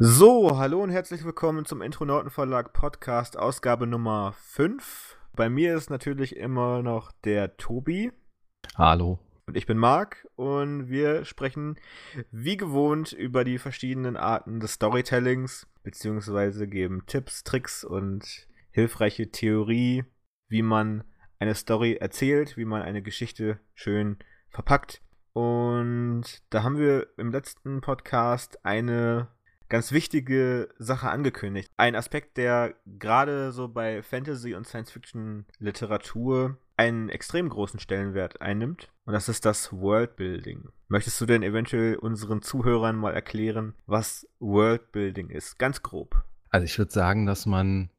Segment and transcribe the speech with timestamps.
[0.00, 5.18] So, hallo und herzlich willkommen zum Intronauten Verlag Podcast Ausgabe Nummer 5.
[5.34, 8.12] Bei mir ist natürlich immer noch der Tobi.
[8.76, 9.18] Hallo.
[9.46, 11.80] Und ich bin Marc und wir sprechen
[12.30, 20.04] wie gewohnt über die verschiedenen Arten des Storytellings, beziehungsweise geben Tipps, Tricks und hilfreiche Theorie,
[20.48, 21.02] wie man
[21.40, 25.02] eine Story erzählt, wie man eine Geschichte schön verpackt.
[25.32, 29.26] Und da haben wir im letzten Podcast eine
[29.68, 31.70] ganz wichtige Sache angekündigt.
[31.76, 38.88] Ein Aspekt, der gerade so bei Fantasy- und Science-Fiction-Literatur einen extrem großen Stellenwert einnimmt.
[39.04, 40.68] Und das ist das Worldbuilding.
[40.88, 45.58] Möchtest du denn eventuell unseren Zuhörern mal erklären, was Worldbuilding ist?
[45.58, 46.22] Ganz grob.
[46.50, 47.90] Also ich würde sagen, dass man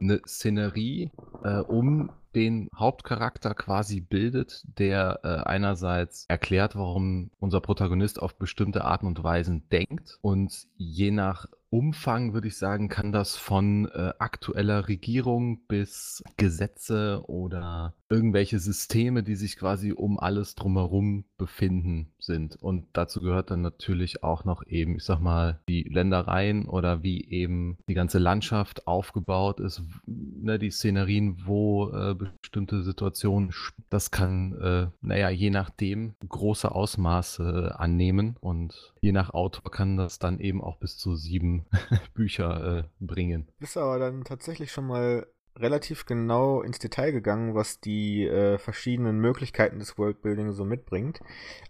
[0.00, 1.10] eine Szenerie
[1.42, 8.84] äh, um den Hauptcharakter quasi bildet, der äh, einerseits erklärt, warum unser Protagonist auf bestimmte
[8.84, 14.12] Arten und Weisen denkt und je nach Umfang, würde ich sagen, kann das von äh,
[14.18, 22.56] aktueller Regierung bis Gesetze oder irgendwelche Systeme, die sich quasi um alles drumherum befinden, sind.
[22.56, 27.24] Und dazu gehört dann natürlich auch noch eben, ich sag mal, die Ländereien oder wie
[27.28, 33.52] eben die ganze Landschaft aufgebaut ist, ne, die Szenerien, wo äh, bestimmte Situationen,
[33.90, 40.18] das kann, äh, naja, je nachdem große Ausmaße annehmen und je nach Autor kann das
[40.18, 41.57] dann eben auch bis zu sieben
[42.14, 43.48] Bücher äh, bringen.
[43.58, 45.26] Bist aber dann tatsächlich schon mal
[45.58, 51.20] relativ genau ins Detail gegangen, was die äh, verschiedenen Möglichkeiten des Worldbuilding so mitbringt.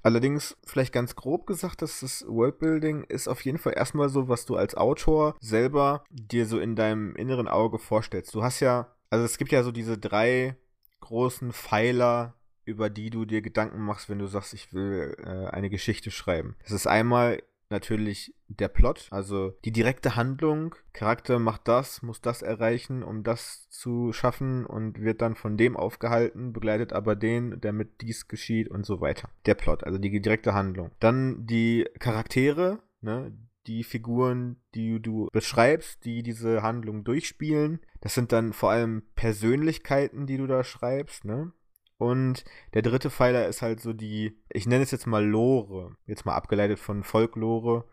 [0.03, 4.47] Allerdings vielleicht ganz grob gesagt, dass das Worldbuilding ist auf jeden Fall erstmal so, was
[4.47, 8.35] du als Autor selber dir so in deinem inneren Auge vorstellst.
[8.35, 10.57] Du hast ja, also es gibt ja so diese drei
[11.01, 12.35] großen Pfeiler,
[12.65, 16.57] über die du dir Gedanken machst, wenn du sagst, ich will äh, eine Geschichte schreiben.
[16.63, 20.75] Das ist einmal natürlich der Plot, also die direkte Handlung.
[20.93, 25.77] Charakter macht das, muss das erreichen, um das zu schaffen und wird dann von dem
[25.77, 29.31] aufgehalten, begleitet aber den, damit dies geschieht und so weiter.
[29.47, 30.91] Der Plot, also die direkte Handlung.
[31.01, 33.33] Dann die Charaktere, ne,
[33.67, 37.81] die Figuren, die du beschreibst, die diese Handlung durchspielen.
[38.01, 41.53] Das sind dann vor allem Persönlichkeiten, die du da schreibst, ne?
[41.99, 42.45] Und
[42.75, 46.37] der dritte Pfeiler ist halt so die, ich nenne es jetzt mal Lore, jetzt mal
[46.37, 47.85] abgeleitet von Folklore,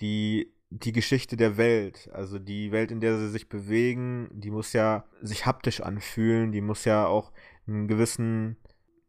[0.00, 4.72] die die Geschichte der Welt, also die Welt, in der sie sich bewegen, die muss
[4.72, 7.32] ja sich haptisch anfühlen, die muss ja auch
[7.66, 8.56] einen gewissen,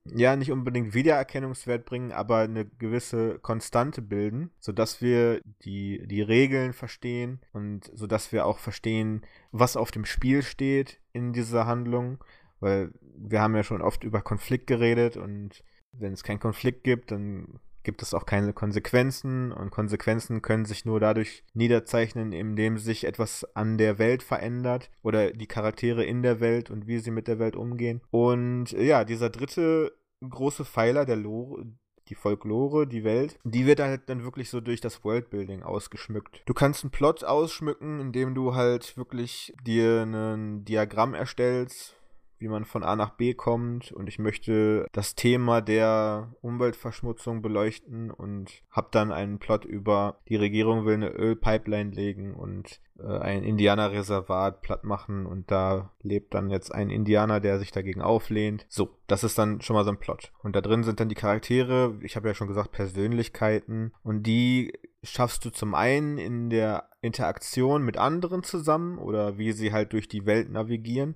[0.05, 6.73] ja, nicht unbedingt Wiedererkennungswert bringen, aber eine gewisse Konstante bilden, sodass wir die, die Regeln
[6.73, 12.23] verstehen und sodass wir auch verstehen, was auf dem Spiel steht in dieser Handlung
[12.65, 17.11] weil wir haben ja schon oft über Konflikt geredet und wenn es keinen Konflikt gibt,
[17.11, 23.05] dann gibt es auch keine Konsequenzen und Konsequenzen können sich nur dadurch niederzeichnen, indem sich
[23.05, 27.27] etwas an der Welt verändert oder die Charaktere in der Welt und wie sie mit
[27.27, 28.01] der Welt umgehen.
[28.09, 29.93] Und ja, dieser dritte
[30.27, 31.67] große Pfeiler der Lore,
[32.09, 36.41] die Folklore, die Welt, die wird halt dann wirklich so durch das Worldbuilding ausgeschmückt.
[36.45, 41.95] Du kannst einen Plot ausschmücken, indem du halt wirklich dir ein Diagramm erstellst,
[42.39, 43.91] wie man von A nach B kommt.
[43.91, 50.35] Und ich möchte das Thema der Umweltverschmutzung beleuchten und habe dann einen Plot über die
[50.35, 55.25] Regierung will eine Ölpipeline legen und äh, ein Indianerreservat platt machen.
[55.25, 58.65] Und da lebt dann jetzt ein Indianer, der sich dagegen auflehnt.
[58.69, 60.31] So, das ist dann schon mal so ein Plot.
[60.43, 63.93] Und da drin sind dann die Charaktere, ich habe ja schon gesagt, Persönlichkeiten.
[64.03, 64.73] Und die
[65.03, 70.07] schaffst du zum einen in der Interaktion mit anderen zusammen oder wie sie halt durch
[70.07, 71.15] die Welt navigieren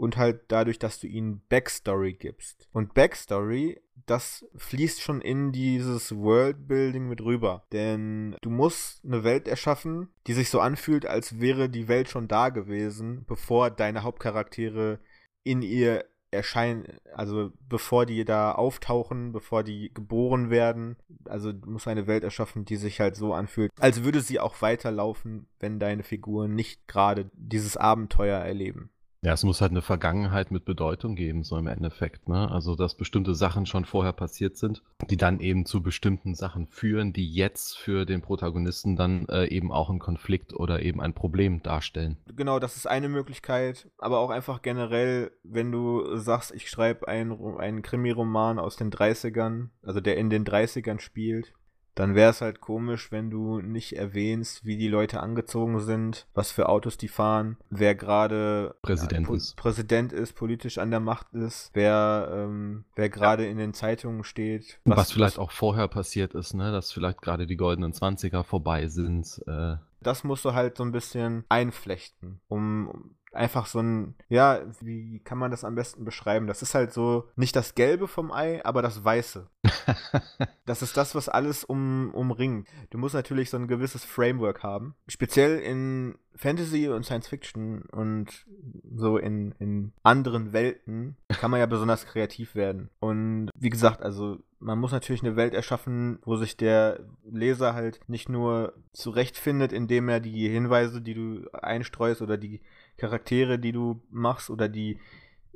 [0.00, 2.70] und halt dadurch, dass du ihnen Backstory gibst.
[2.72, 7.66] Und Backstory, das fließt schon in dieses Worldbuilding mit rüber.
[7.70, 12.28] Denn du musst eine Welt erschaffen, die sich so anfühlt, als wäre die Welt schon
[12.28, 15.00] da gewesen, bevor deine Hauptcharaktere
[15.44, 20.96] in ihr erscheinen, also bevor die da auftauchen, bevor die geboren werden.
[21.26, 24.62] Also du musst eine Welt erschaffen, die sich halt so anfühlt, als würde sie auch
[24.62, 28.90] weiterlaufen, wenn deine Figuren nicht gerade dieses Abenteuer erleben.
[29.22, 32.50] Ja, es muss halt eine Vergangenheit mit Bedeutung geben, so im Endeffekt, ne?
[32.50, 37.12] Also, dass bestimmte Sachen schon vorher passiert sind, die dann eben zu bestimmten Sachen führen,
[37.12, 41.62] die jetzt für den Protagonisten dann äh, eben auch einen Konflikt oder eben ein Problem
[41.62, 42.16] darstellen.
[42.34, 47.58] Genau, das ist eine Möglichkeit, aber auch einfach generell, wenn du sagst, ich schreibe einen,
[47.58, 51.52] einen Krimiroman aus den 30ern, also der in den 30ern spielt,
[52.00, 56.50] dann wäre es halt komisch, wenn du nicht erwähnst, wie die Leute angezogen sind, was
[56.50, 59.56] für Autos die fahren, wer gerade Präsident, ja, ist.
[59.56, 63.50] Präsident ist, politisch an der Macht ist, wer, ähm, wer gerade ja.
[63.50, 64.80] in den Zeitungen steht.
[64.86, 66.72] Was, was vielleicht auch vorher passiert ist, ne?
[66.72, 69.42] dass vielleicht gerade die goldenen Zwanziger vorbei sind.
[69.46, 75.20] Äh, das musst du halt so ein bisschen einflechten, um einfach so ein, ja, wie
[75.20, 76.46] kann man das am besten beschreiben?
[76.46, 79.48] Das ist halt so nicht das Gelbe vom Ei, aber das Weiße.
[80.66, 82.68] das ist das, was alles um, umringt.
[82.90, 84.94] Du musst natürlich so ein gewisses Framework haben.
[85.06, 88.46] Speziell in Fantasy und Science Fiction und
[88.94, 92.88] so in, in anderen Welten kann man ja besonders kreativ werden.
[92.98, 97.00] Und wie gesagt, also man muss natürlich eine Welt erschaffen, wo sich der
[97.30, 102.60] Leser halt nicht nur zurechtfindet, indem er die Hinweise, die du einstreust oder die
[103.00, 104.98] Charaktere, die du machst oder die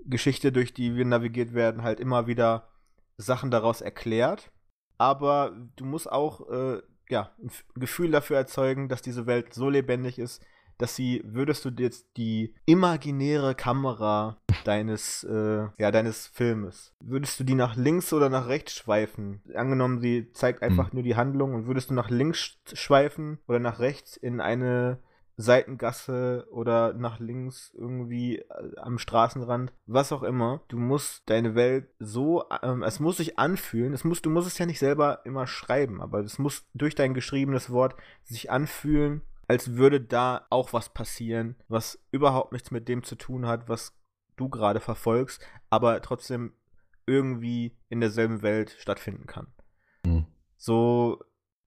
[0.05, 2.69] Geschichte, durch die wir navigiert werden, halt immer wieder
[3.17, 4.51] Sachen daraus erklärt.
[4.99, 10.19] Aber du musst auch äh, ja, ein Gefühl dafür erzeugen, dass diese Welt so lebendig
[10.19, 10.43] ist,
[10.79, 17.45] dass sie, würdest du jetzt die imaginäre Kamera deines, äh, ja, deines Filmes, würdest du
[17.45, 19.43] die nach links oder nach rechts schweifen?
[19.55, 20.95] Angenommen, sie zeigt einfach hm.
[20.95, 24.99] nur die Handlung und würdest du nach links schweifen oder nach rechts in eine
[25.37, 30.63] Seitengasse oder nach links irgendwie äh, am Straßenrand, was auch immer.
[30.69, 34.59] Du musst deine Welt so, ähm, es muss sich anfühlen, es muss, du musst es
[34.59, 39.75] ja nicht selber immer schreiben, aber es muss durch dein geschriebenes Wort sich anfühlen, als
[39.75, 43.97] würde da auch was passieren, was überhaupt nichts mit dem zu tun hat, was
[44.37, 46.53] du gerade verfolgst, aber trotzdem
[47.07, 49.49] irgendwie in derselben Welt stattfinden kann.
[50.05, 50.27] Mhm.
[50.57, 51.23] So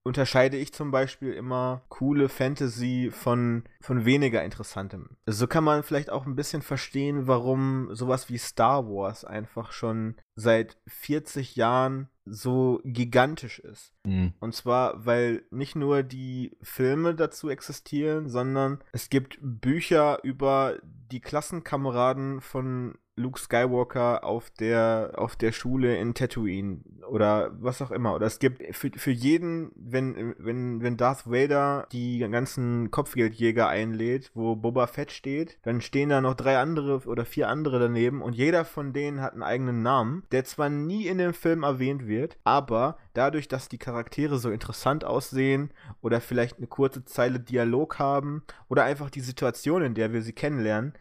[0.07, 5.17] unterscheide ich zum Beispiel immer coole Fantasy von, von weniger interessantem.
[5.25, 10.15] So kann man vielleicht auch ein bisschen verstehen, warum sowas wie Star Wars einfach schon
[10.35, 13.93] seit 40 Jahren so gigantisch ist.
[14.05, 14.33] Mhm.
[14.39, 21.21] Und zwar, weil nicht nur die Filme dazu existieren, sondern es gibt Bücher über die
[21.21, 28.13] Klassenkameraden von Luke Skywalker auf der, auf der Schule in Tatooine oder was auch immer.
[28.13, 34.31] Oder es gibt für, für jeden, wenn, wenn, wenn Darth Vader die ganzen Kopfgeldjäger einlädt,
[34.35, 38.33] wo Boba Fett steht, dann stehen da noch drei andere oder vier andere daneben und
[38.33, 42.37] jeder von denen hat einen eigenen Namen, der zwar nie in dem Film erwähnt wird,
[42.43, 45.71] aber dadurch, dass die Charaktere so interessant aussehen
[46.01, 50.33] oder vielleicht eine kurze Zeile Dialog haben oder einfach die Situation, in der wir sie
[50.33, 50.93] kennenlernen,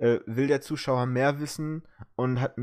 [0.00, 1.82] äh, will der Zuschauer mehr wissen
[2.16, 2.56] und hat,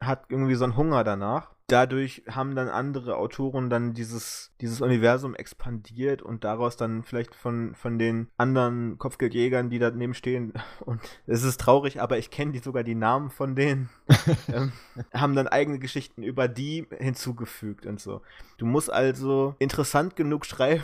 [0.00, 1.52] hat irgendwie so einen Hunger danach.
[1.70, 7.74] Dadurch haben dann andere Autoren dann dieses, dieses Universum expandiert und daraus dann vielleicht von,
[7.74, 12.60] von den anderen Kopfgeldjägern, die daneben stehen, und es ist traurig, aber ich kenne die
[12.60, 13.90] sogar die Namen von denen,
[14.48, 14.72] ähm,
[15.12, 18.22] haben dann eigene Geschichten über die hinzugefügt und so.
[18.56, 20.82] Du musst also interessant genug schreiben,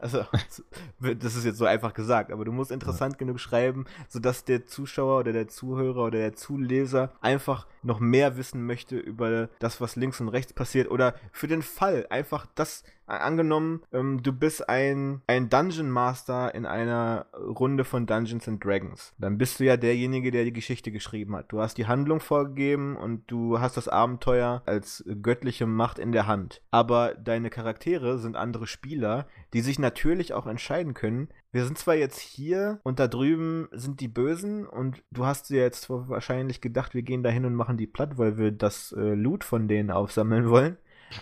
[0.00, 0.24] also,
[1.00, 3.18] das ist jetzt so einfach gesagt, aber du musst interessant ja.
[3.18, 8.66] genug schreiben, sodass der Zuschauer oder der Zuhörer oder der Zuleser einfach noch mehr wissen
[8.66, 13.82] möchte über das, was links und rechts passiert oder für den Fall einfach das angenommen,
[13.92, 19.14] ähm, du bist ein, ein Dungeon Master in einer Runde von Dungeons and Dragons.
[19.18, 21.52] Dann bist du ja derjenige, der die Geschichte geschrieben hat.
[21.52, 26.26] Du hast die Handlung vorgegeben und du hast das Abenteuer als göttliche Macht in der
[26.26, 26.62] Hand.
[26.70, 31.94] Aber deine Charaktere sind andere Spieler, die sich natürlich auch entscheiden können, wir sind zwar
[31.94, 36.94] jetzt hier und da drüben sind die Bösen und du hast dir jetzt wahrscheinlich gedacht,
[36.94, 39.92] wir gehen da hin und machen die platt, weil wir das äh, Loot von denen
[39.92, 40.76] aufsammeln wollen.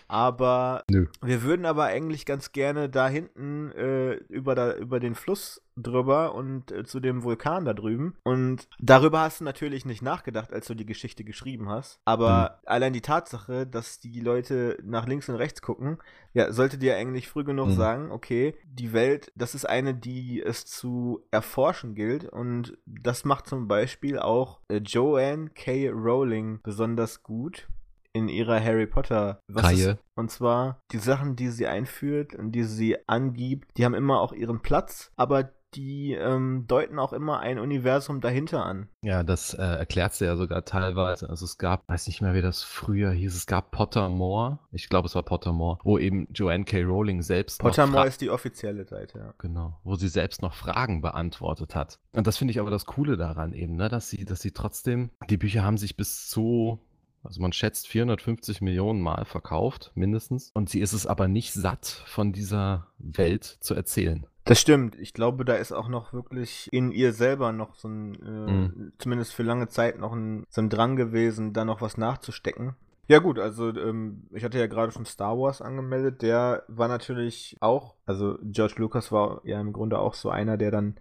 [0.09, 1.07] Aber Nö.
[1.23, 6.35] wir würden aber eigentlich ganz gerne da hinten äh, über, da, über den Fluss drüber
[6.35, 8.15] und äh, zu dem Vulkan da drüben.
[8.25, 12.01] Und darüber hast du natürlich nicht nachgedacht, als du die Geschichte geschrieben hast.
[12.05, 12.69] Aber mhm.
[12.69, 15.99] allein die Tatsache, dass die Leute nach links und rechts gucken,
[16.35, 17.73] ja, sollte dir eigentlich früh genug mhm.
[17.73, 22.25] sagen, okay, die Welt, das ist eine, die es zu erforschen gilt.
[22.25, 25.91] Und das macht zum Beispiel auch äh, Joanne K.
[25.91, 27.69] Rowling besonders gut
[28.13, 29.99] in ihrer Harry Potter Reihe.
[30.15, 34.33] Und zwar die Sachen, die sie einführt und die sie angibt, die haben immer auch
[34.33, 38.89] ihren Platz, aber die ähm, deuten auch immer ein Universum dahinter an.
[39.03, 41.31] Ja, das äh, erklärt sie ja sogar teilweise.
[41.31, 44.59] Also es gab, weiß nicht mehr, wie das früher hieß, es gab Pottermore.
[44.71, 46.83] Ich glaube, es war Pottermore, wo eben Joanne K.
[46.83, 47.61] Rowling selbst.
[47.61, 49.35] Pottermore ist die offizielle Seite, ja.
[49.39, 51.99] Genau, wo sie selbst noch Fragen beantwortet hat.
[52.13, 55.11] Und das finde ich aber das Coole daran eben, ne, dass sie, dass sie trotzdem,
[55.31, 56.81] die Bücher haben sich bis zu
[57.23, 60.51] also man schätzt 450 Millionen Mal verkauft, mindestens.
[60.55, 64.27] Und sie ist es aber nicht satt, von dieser Welt zu erzählen.
[64.45, 64.97] Das stimmt.
[64.97, 68.93] Ich glaube, da ist auch noch wirklich in ihr selber noch so ein, äh, mhm.
[68.99, 72.75] zumindest für lange Zeit noch ein, so ein Drang gewesen, da noch was nachzustecken.
[73.09, 76.23] Ja gut, also ähm, ich hatte ja gerade schon Star Wars angemeldet.
[76.23, 80.71] Der war natürlich auch, also George Lucas war ja im Grunde auch so einer, der
[80.71, 80.97] dann.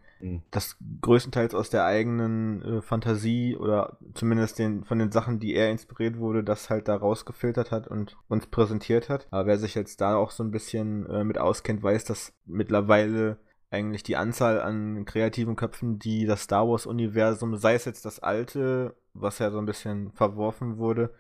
[0.52, 5.72] Das größtenteils aus der eigenen äh, Fantasie oder zumindest den, von den Sachen, die er
[5.72, 9.28] inspiriert wurde, das halt da rausgefiltert hat und uns präsentiert hat.
[9.32, 13.38] Aber wer sich jetzt da auch so ein bisschen äh, mit auskennt, weiß, dass mittlerweile
[13.72, 18.96] eigentlich die Anzahl an kreativen Köpfen, die das Star Wars-Universum, sei es jetzt das alte,
[19.14, 21.14] was ja so ein bisschen verworfen wurde,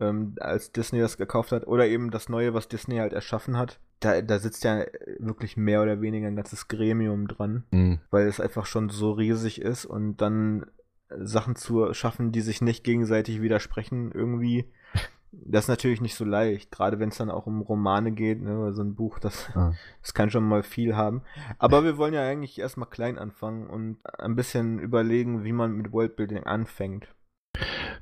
[0.00, 3.80] ähm, als Disney das gekauft hat, oder eben das neue, was Disney halt erschaffen hat,
[4.00, 4.84] da, da sitzt ja
[5.18, 8.00] wirklich mehr oder weniger ein ganzes Gremium dran, mhm.
[8.10, 10.66] weil es einfach schon so riesig ist und dann
[11.08, 14.70] Sachen zu schaffen, die sich nicht gegenseitig widersprechen, irgendwie.
[15.38, 18.72] Das ist natürlich nicht so leicht, gerade wenn es dann auch um Romane geht, ne,
[18.72, 19.74] so ein Buch, das, ah.
[20.00, 21.20] das kann schon mal viel haben.
[21.58, 25.92] Aber wir wollen ja eigentlich erstmal klein anfangen und ein bisschen überlegen, wie man mit
[25.92, 27.14] Worldbuilding anfängt.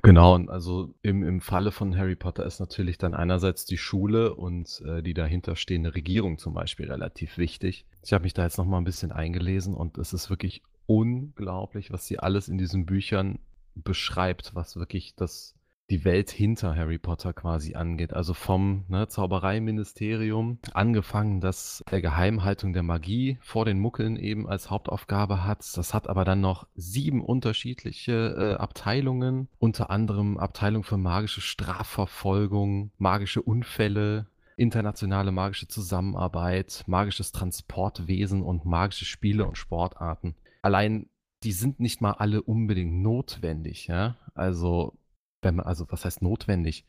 [0.01, 4.35] Genau, und also im, im Falle von Harry Potter ist natürlich dann einerseits die Schule
[4.35, 7.85] und äh, die dahinterstehende Regierung zum Beispiel relativ wichtig.
[8.03, 12.05] Ich habe mich da jetzt nochmal ein bisschen eingelesen und es ist wirklich unglaublich, was
[12.05, 13.39] sie alles in diesen Büchern
[13.75, 15.55] beschreibt, was wirklich das
[15.89, 18.13] die Welt hinter Harry Potter quasi angeht.
[18.13, 24.69] Also vom ne, Zaubereiministerium angefangen, das der Geheimhaltung der Magie vor den Muckeln eben als
[24.69, 25.65] Hauptaufgabe hat.
[25.77, 32.91] Das hat aber dann noch sieben unterschiedliche äh, Abteilungen, unter anderem Abteilung für magische Strafverfolgung,
[32.97, 34.27] magische Unfälle,
[34.57, 40.35] internationale magische Zusammenarbeit, magisches Transportwesen und magische Spiele und Sportarten.
[40.61, 41.09] Allein
[41.43, 44.17] die sind nicht mal alle unbedingt notwendig, ja.
[44.33, 44.97] Also
[45.41, 46.85] wenn man, also was heißt notwendig,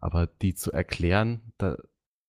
[0.00, 1.76] aber die zu erklären, da,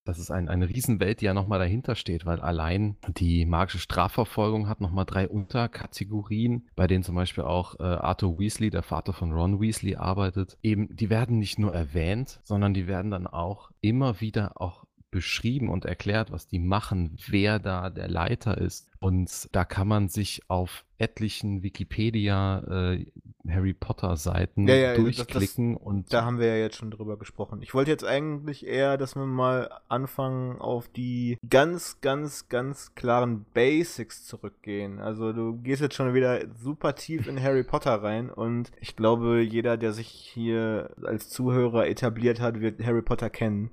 [0.05, 4.69] das ist ein, eine Riesenwelt, die ja nochmal dahinter steht, weil allein die magische Strafverfolgung
[4.69, 9.33] hat nochmal drei Unterkategorien, bei denen zum Beispiel auch äh, Arthur Weasley, der Vater von
[9.33, 10.57] Ron Weasley, arbeitet.
[10.61, 14.84] Eben, die werden nicht nur erwähnt, sondern die werden dann auch immer wieder auch
[15.15, 18.89] beschrieben und erklärt, was die machen, wer da der Leiter ist.
[18.99, 23.05] Und da kann man sich auf etlichen Wikipedia äh,
[23.47, 26.91] Harry Potter Seiten ja, ja, durchklicken das, das, und da haben wir ja jetzt schon
[26.91, 27.61] drüber gesprochen.
[27.61, 33.45] Ich wollte jetzt eigentlich eher, dass wir mal anfangen auf die ganz ganz ganz klaren
[33.53, 34.99] Basics zurückgehen.
[34.99, 39.41] Also du gehst jetzt schon wieder super tief in Harry Potter rein und ich glaube,
[39.41, 43.69] jeder, der sich hier als Zuhörer etabliert hat, wird Harry Potter kennen.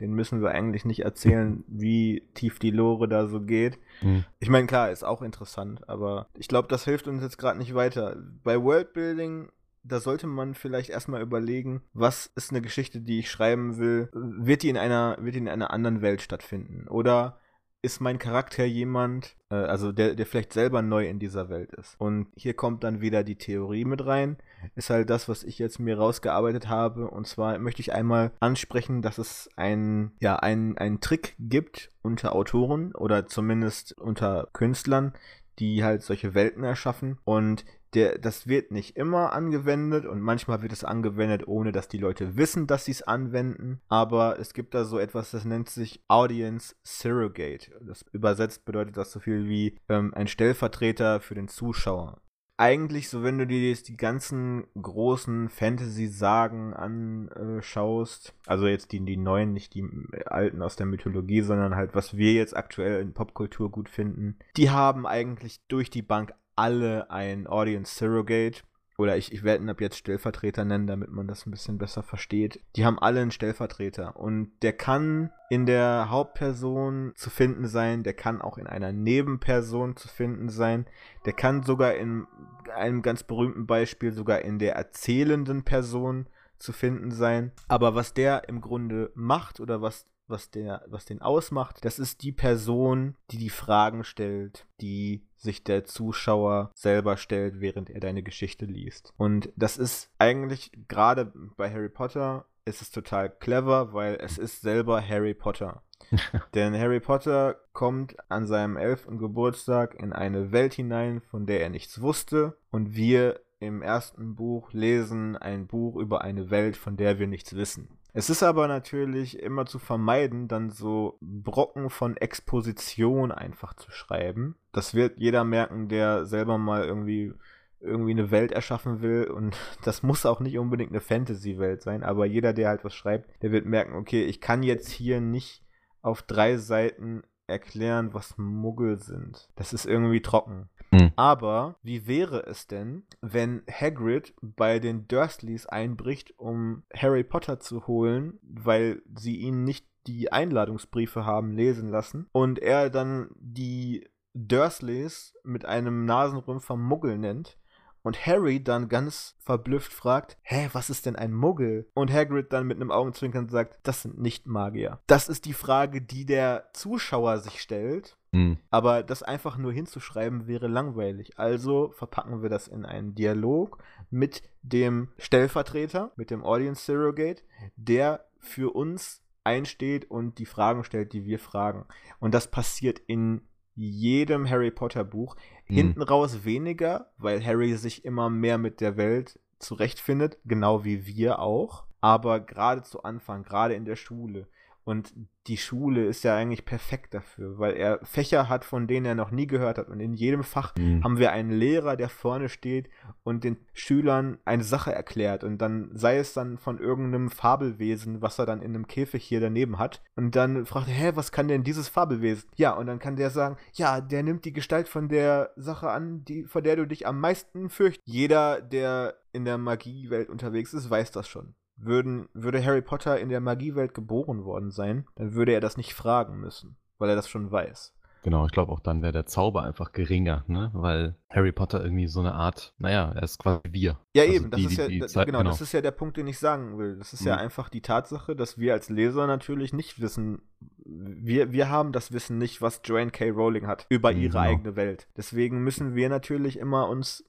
[0.00, 3.78] Den müssen wir eigentlich nicht erzählen, wie tief die Lore da so geht.
[4.02, 4.24] Mhm.
[4.40, 7.74] Ich meine, klar, ist auch interessant, aber ich glaube, das hilft uns jetzt gerade nicht
[7.74, 8.16] weiter.
[8.42, 9.48] Bei Worldbuilding
[9.84, 14.08] da sollte man vielleicht erstmal überlegen, was ist eine Geschichte, die ich schreiben will?
[14.12, 16.88] Wird die in einer, wird die in einer anderen Welt stattfinden?
[16.88, 17.38] Oder
[17.82, 22.00] ist mein Charakter jemand, äh, also der, der vielleicht selber neu in dieser Welt ist.
[22.00, 24.38] Und hier kommt dann wieder die Theorie mit rein.
[24.74, 27.08] Ist halt das, was ich jetzt mir rausgearbeitet habe.
[27.08, 32.34] Und zwar möchte ich einmal ansprechen, dass es ein, ja, ein, einen Trick gibt unter
[32.34, 35.12] Autoren oder zumindest unter Künstlern,
[35.58, 37.18] die halt solche Welten erschaffen.
[37.24, 41.98] Und der, das wird nicht immer angewendet und manchmal wird es angewendet, ohne dass die
[41.98, 43.80] Leute wissen, dass sie es anwenden.
[43.88, 47.70] Aber es gibt da so etwas, das nennt sich Audience Surrogate.
[47.82, 52.20] Das übersetzt bedeutet das so viel wie ähm, ein Stellvertreter für den Zuschauer.
[52.56, 59.16] Eigentlich, so wenn du dir jetzt die ganzen großen Fantasy-Sagen anschaust, also jetzt die, die
[59.16, 59.84] neuen, nicht die
[60.26, 64.70] alten aus der Mythologie, sondern halt, was wir jetzt aktuell in Popkultur gut finden, die
[64.70, 68.62] haben eigentlich durch die Bank alle ein Audience Surrogate.
[68.96, 72.02] Oder ich, ich werde ihn ab jetzt Stellvertreter nennen, damit man das ein bisschen besser
[72.02, 72.60] versteht.
[72.76, 74.16] Die haben alle einen Stellvertreter.
[74.16, 79.96] Und der kann in der Hauptperson zu finden sein, der kann auch in einer Nebenperson
[79.96, 80.86] zu finden sein.
[81.24, 82.26] Der kann sogar in
[82.72, 87.52] einem ganz berühmten Beispiel sogar in der erzählenden Person zu finden sein.
[87.68, 92.22] Aber was der im Grunde macht oder was was, der, was den ausmacht, das ist
[92.22, 98.22] die Person, die die Fragen stellt, die sich der Zuschauer selber stellt, während er deine
[98.22, 99.12] Geschichte liest.
[99.16, 104.62] Und das ist eigentlich gerade bei Harry Potter ist es total clever, weil es ist
[104.62, 105.82] selber Harry Potter.
[106.54, 111.70] Denn Harry Potter kommt an seinem elften Geburtstag in eine Welt hinein, von der er
[111.70, 112.56] nichts wusste.
[112.70, 117.54] Und wir im ersten Buch lesen ein Buch über eine Welt, von der wir nichts
[117.54, 117.88] wissen.
[118.12, 124.54] Es ist aber natürlich immer zu vermeiden, dann so Brocken von Exposition einfach zu schreiben.
[124.72, 127.34] Das wird jeder merken, der selber mal irgendwie
[127.80, 132.24] irgendwie eine Welt erschaffen will und das muss auch nicht unbedingt eine Fantasy-Welt sein, aber
[132.24, 135.62] jeder, der halt was schreibt, der wird merken, okay, ich kann jetzt hier nicht
[136.00, 139.48] auf drei Seiten erklären, was Muggel sind.
[139.56, 140.70] Das ist irgendwie trocken.
[140.94, 141.12] Mhm.
[141.16, 147.86] Aber wie wäre es denn, wenn Hagrid bei den Dursleys einbricht, um Harry Potter zu
[147.86, 155.34] holen, weil sie ihn nicht die Einladungsbriefe haben lesen lassen und er dann die Dursleys
[155.44, 157.56] mit einem Nasenrümpfer Muggel nennt
[158.02, 161.88] und Harry dann ganz verblüfft fragt, hä, was ist denn ein Muggel?
[161.94, 165.00] Und Hagrid dann mit einem Augenzwinkern sagt, das sind nicht Magier.
[165.06, 168.58] Das ist die Frage, die der Zuschauer sich stellt Hm.
[168.68, 171.38] Aber das einfach nur hinzuschreiben wäre langweilig.
[171.38, 173.78] Also verpacken wir das in einen Dialog
[174.10, 177.44] mit dem Stellvertreter, mit dem Audience Surrogate,
[177.76, 181.84] der für uns einsteht und die Fragen stellt, die wir fragen.
[182.18, 183.42] Und das passiert in
[183.76, 185.36] jedem Harry Potter Buch.
[185.66, 185.76] Hm.
[185.76, 191.38] Hinten raus weniger, weil Harry sich immer mehr mit der Welt zurechtfindet, genau wie wir
[191.38, 191.84] auch.
[192.00, 194.48] Aber gerade zu Anfang, gerade in der Schule.
[194.84, 195.14] Und
[195.46, 199.30] die Schule ist ja eigentlich perfekt dafür, weil er Fächer hat, von denen er noch
[199.30, 199.88] nie gehört hat.
[199.88, 201.02] Und in jedem Fach Hm.
[201.02, 202.88] haben wir einen Lehrer, der vorne steht
[203.22, 205.42] und den Schülern eine Sache erklärt.
[205.44, 209.40] Und dann sei es dann von irgendeinem Fabelwesen, was er dann in einem Käfig hier
[209.40, 210.02] daneben hat.
[210.16, 212.48] Und dann fragt er, hä, was kann denn dieses Fabelwesen?
[212.56, 216.24] Ja, und dann kann der sagen, ja, der nimmt die Gestalt von der Sache an,
[216.24, 218.06] die, vor der du dich am meisten fürchtest.
[218.06, 221.54] Jeder, der in der Magiewelt unterwegs ist, weiß das schon.
[221.76, 225.94] Würden, würde Harry Potter in der Magiewelt geboren worden sein, dann würde er das nicht
[225.94, 227.92] fragen müssen, weil er das schon weiß.
[228.22, 230.70] Genau, ich glaube auch dann wäre der Zauber einfach geringer, ne?
[230.72, 233.98] Weil Harry Potter irgendwie so eine Art, naja, er ist quasi wir.
[234.14, 235.50] Ja, Also eben, das die- ist ja, da- Zeit- genau, genau.
[235.50, 236.96] das ist ja der Punkt, den ich sagen will.
[236.96, 237.40] Das ist ja Mhm.
[237.42, 240.40] einfach die Tatsache, dass wir als Leser natürlich nicht wissen,
[240.86, 243.28] wir, wir haben das Wissen nicht, was Joanne K.
[243.28, 244.40] Rowling hat über Mhm, ihre genau.
[244.40, 245.06] eigene Welt.
[245.18, 247.24] Deswegen müssen wir natürlich immer uns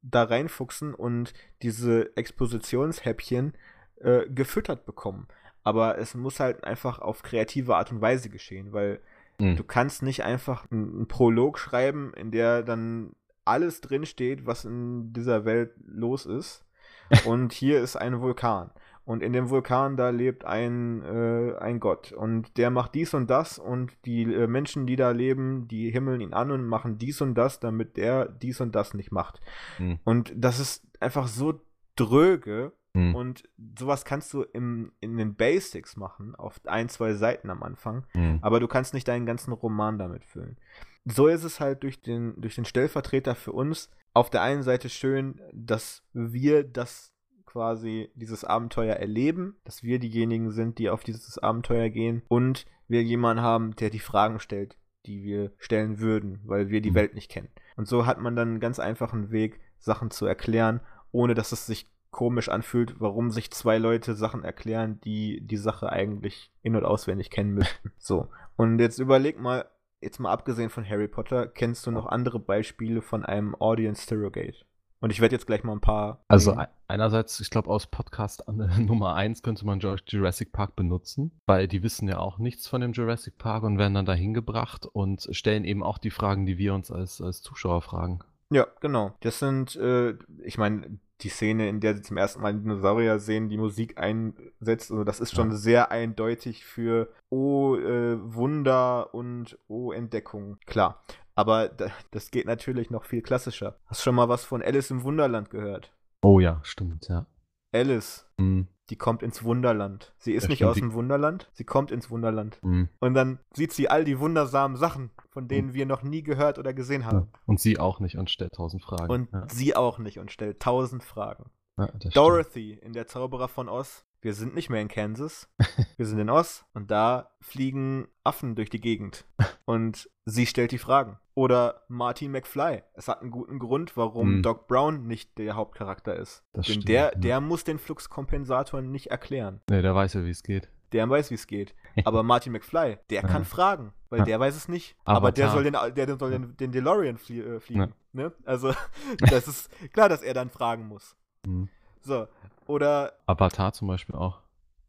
[0.00, 3.52] da reinfuchsen und diese Expositionshäppchen
[4.00, 5.28] äh, gefüttert bekommen.
[5.64, 9.00] Aber es muss halt einfach auf kreative Art und Weise geschehen, weil
[9.40, 9.56] Mhm.
[9.56, 13.12] Du kannst nicht einfach einen Prolog schreiben, in der dann
[13.44, 16.64] alles drinsteht, was in dieser Welt los ist.
[17.24, 18.70] Und hier ist ein Vulkan.
[19.06, 22.12] Und in dem Vulkan, da lebt ein, äh, ein Gott.
[22.12, 23.58] Und der macht dies und das.
[23.58, 27.34] Und die äh, Menschen, die da leben, die himmeln ihn an und machen dies und
[27.34, 29.40] das, damit der dies und das nicht macht.
[29.78, 29.98] Mhm.
[30.04, 31.58] Und das ist einfach so
[31.96, 32.72] dröge.
[32.98, 33.14] Mhm.
[33.14, 38.04] Und sowas kannst du im, in den Basics machen, auf ein, zwei Seiten am Anfang.
[38.14, 38.38] Mhm.
[38.42, 40.56] Aber du kannst nicht deinen ganzen Roman damit füllen.
[41.04, 44.88] So ist es halt durch den, durch den Stellvertreter für uns auf der einen Seite
[44.88, 47.12] schön, dass wir das
[47.46, 53.02] quasi dieses Abenteuer erleben, dass wir diejenigen sind, die auf dieses Abenteuer gehen und wir
[53.02, 56.94] jemanden haben, der die Fragen stellt, die wir stellen würden, weil wir die Mhm.
[56.96, 57.48] Welt nicht kennen.
[57.76, 60.80] Und so hat man dann einen ganz einfachen Weg, Sachen zu erklären,
[61.12, 65.90] ohne dass es sich komisch anfühlt, warum sich zwei Leute Sachen erklären, die die Sache
[65.90, 67.92] eigentlich in- und auswendig kennen müssten.
[67.98, 68.28] So.
[68.56, 69.66] Und jetzt überleg mal,
[70.00, 74.64] jetzt mal abgesehen von Harry Potter, kennst du noch andere Beispiele von einem Audience Surrogate?
[75.00, 76.24] Und ich werde jetzt gleich mal ein paar.
[76.26, 76.62] Also nehmen.
[76.62, 78.42] ei- einerseits, ich glaube, aus Podcast
[78.78, 82.80] Nummer 1 könnte man Ju- Jurassic Park benutzen, weil die wissen ja auch nichts von
[82.80, 86.58] dem Jurassic Park und werden dann dahin gebracht und stellen eben auch die Fragen, die
[86.58, 88.20] wir uns als, als Zuschauer fragen.
[88.50, 89.14] Ja, genau.
[89.20, 93.48] Das sind, äh, ich meine, die Szene, in der sie zum ersten Mal Dinosaurier sehen,
[93.48, 95.56] die Musik einsetzt, also das ist schon Ja.
[95.56, 100.58] sehr eindeutig für Oh äh, Wunder und Oh Entdeckung.
[100.66, 101.02] Klar.
[101.34, 103.78] Aber da, das geht natürlich noch viel klassischer.
[103.86, 105.92] Hast schon mal was von Alice im Wunderland gehört?
[106.22, 107.26] Oh ja, stimmt, ja.
[107.72, 108.66] Alice, Mhm.
[108.90, 110.14] die kommt ins Wunderland.
[110.18, 112.58] Sie ist Ja, nicht stimmt, aus dem Wunderland, sie kommt ins Wunderland.
[112.62, 112.88] Mhm.
[113.00, 116.74] Und dann sieht sie all die wundersamen Sachen, von denen wir noch nie gehört oder
[116.74, 117.06] gesehen Ja.
[117.06, 117.28] haben.
[117.46, 119.08] Und sie auch nicht und stellt tausend Fragen.
[119.08, 119.46] Und ja.
[119.48, 121.44] sie auch nicht und stellt tausend Fragen.
[121.78, 122.16] Ja, das stimmt.
[122.16, 124.04] Dorothy in der Zauberer von Oz.
[124.20, 125.48] Wir sind nicht mehr in Kansas.
[125.96, 129.26] Wir sind in Oz und da fliegen Affen durch die Gegend.
[129.64, 131.18] Und sie stellt die Fragen.
[131.36, 132.82] Oder Martin McFly.
[132.94, 134.42] Es hat einen guten Grund, warum Hm.
[134.42, 136.42] Doc Brown nicht der Hauptcharakter ist.
[136.52, 137.14] Das Denn stimmt, der, ja.
[137.14, 139.60] der muss den Fluxkompensator nicht erklären.
[139.70, 140.68] Nee, der weiß ja, wie es geht.
[140.92, 141.74] Der weiß, wie es geht.
[142.04, 144.96] Aber Martin McFly, der kann fragen, weil der weiß es nicht.
[145.04, 145.72] Aber der Avatar.
[145.72, 147.92] soll den, der soll den, den DeLorean flie äh, fliegen.
[148.12, 148.32] Ne?
[148.44, 148.72] Also,
[149.18, 151.16] das ist klar, dass er dann fragen muss.
[151.46, 151.68] Mhm.
[152.00, 152.26] So.
[152.66, 154.40] Oder Avatar zum Beispiel auch.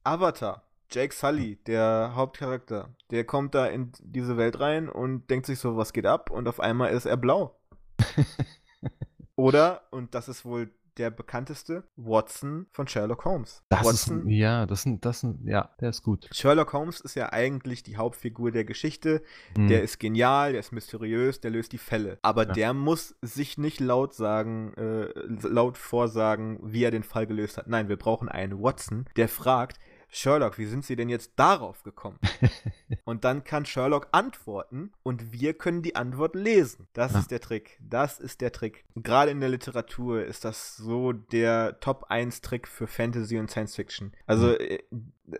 [0.03, 0.63] Avatar.
[0.91, 5.77] Jake Sully, der Hauptcharakter, der kommt da in diese Welt rein und denkt sich so,
[5.77, 6.31] was geht ab?
[6.31, 7.59] Und auf einmal ist er blau.
[9.35, 13.63] Oder, und das ist wohl der bekannteste, Watson von Sherlock Holmes.
[13.69, 16.27] Das Watson, ist, ja, das ist, das ist, ja, der ist gut.
[16.31, 19.23] Sherlock Holmes ist ja eigentlich die Hauptfigur der Geschichte.
[19.57, 19.69] Mhm.
[19.69, 22.19] Der ist genial, der ist mysteriös, der löst die Fälle.
[22.21, 22.53] Aber Ja.
[22.53, 25.07] der muss sich nicht laut sagen, äh,
[25.47, 27.67] laut vorsagen, wie er den Fall gelöst hat.
[27.67, 29.79] Nein, wir brauchen einen Watson, der fragt,
[30.11, 32.17] Sherlock, wie sind Sie denn jetzt darauf gekommen?
[33.05, 36.87] und dann kann Sherlock antworten und wir können die Antwort lesen.
[36.93, 37.19] Das Ja.
[37.19, 37.77] ist der Trick.
[37.79, 38.85] Das ist der Trick.
[38.95, 43.75] Gerade in der Literatur ist das so der Top 1 Trick für Fantasy und Science
[43.75, 44.11] Fiction.
[44.25, 44.55] Also Mhm.
[44.59, 44.79] äh,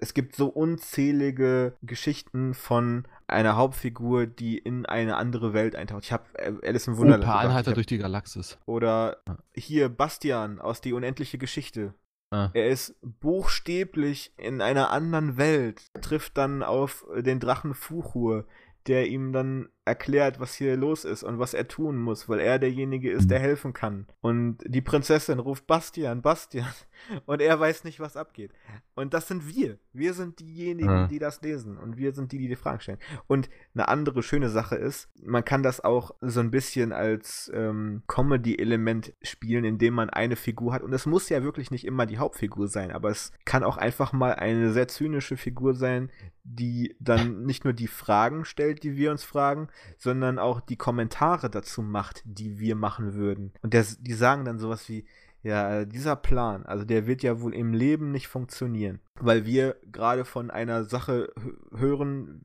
[0.02, 6.04] es gibt so unzählige Geschichten von einer Hauptfigur, die in eine andere Welt eintaucht.
[6.04, 6.26] Ich habe
[6.64, 7.24] Alice im Wunderland.
[7.24, 7.46] per gebracht.
[7.46, 8.58] Anhalter durch die Galaxis.
[8.66, 9.18] Oder
[9.56, 11.94] hier Bastian aus Die unendliche Geschichte.
[12.32, 12.52] Ah.
[12.54, 18.46] Er ist buchstäblich in einer anderen Welt, trifft dann auf den Drachen Fuchur,
[18.88, 22.60] der ihm dann erklärt, was hier los ist und was er tun muss, weil er
[22.60, 24.08] derjenige ist, der helfen kann.
[24.22, 26.68] Und die Prinzessin ruft Bastian, Bastian.
[27.26, 28.52] Und er weiß nicht, was abgeht.
[28.94, 29.78] Und das sind wir.
[29.94, 31.08] Wir sind diejenigen, Ja.
[31.08, 31.78] die das lesen.
[31.78, 32.98] Und wir sind die, die die Fragen stellen.
[33.26, 38.04] Und eine andere schöne Sache ist, man kann das auch so ein bisschen als ähm,
[38.08, 40.84] Comedy-Element spielen, indem man eine Figur hat.
[40.84, 44.12] Und es muss ja wirklich nicht immer die Hauptfigur sein, aber es kann auch einfach
[44.12, 46.12] mal eine sehr zynische Figur sein,
[46.44, 51.50] die dann nicht nur die Fragen stellt, die wir uns fragen, sondern auch die Kommentare
[51.50, 53.54] dazu macht, die wir machen würden.
[53.62, 55.06] Und der, die sagen dann sowas wie,
[55.42, 60.26] ja, dieser Plan, also der wird ja wohl im Leben nicht funktionieren, weil wir gerade
[60.26, 62.42] von einer Sache hö- hören,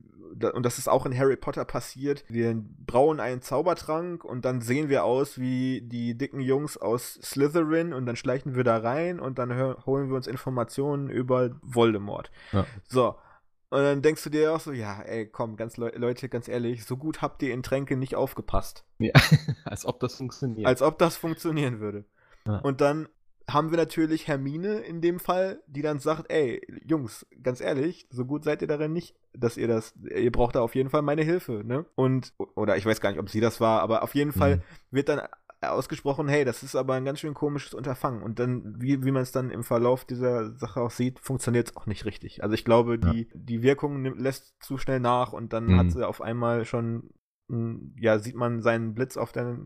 [0.53, 2.25] und das ist auch in Harry Potter passiert.
[2.29, 7.93] Wir brauen einen Zaubertrank und dann sehen wir aus wie die dicken Jungs aus Slytherin
[7.93, 12.33] und dann schleichen wir da rein und dann holen wir uns Informationen über Voldemort.
[12.53, 12.67] Ja.
[12.85, 13.15] So.
[13.75, 16.85] Und dann denkst du dir auch so, ja, ey, komm, ganz Leu Leute, ganz ehrlich,
[16.85, 18.85] so gut habt ihr in Tränke nicht aufgepasst.
[18.99, 19.13] Ja,
[19.65, 20.69] als ob das funktioniert.
[20.69, 22.05] Als ob das funktionieren würde.
[22.47, 22.59] Ja.
[22.59, 23.09] Und dann
[23.51, 28.25] haben wir natürlich Hermine in dem Fall, die dann sagt, ey, Jungs, ganz ehrlich, so
[28.25, 31.23] gut seid ihr darin nicht, dass ihr das, ihr braucht da auf jeden Fall meine
[31.25, 31.85] Hilfe, ne?
[31.97, 34.63] Und, oder ich weiß gar nicht, ob sie das war, aber auf jeden Fall Mhm.
[34.93, 35.21] wird dann
[35.73, 38.23] ausgesprochen, hey, das ist aber ein ganz schön komisches Unterfangen.
[38.23, 41.77] Und dann, wie, wie man es dann im Verlauf dieser Sache auch sieht, funktioniert es
[41.77, 42.43] auch nicht richtig.
[42.43, 43.13] Also ich glaube, Ja.
[43.13, 45.79] die, die Wirkung nimmt, lässt zu schnell nach und dann Mhm.
[45.79, 47.11] hat sie auf einmal schon
[47.49, 49.59] ja, sieht man seinen Blitz auf der,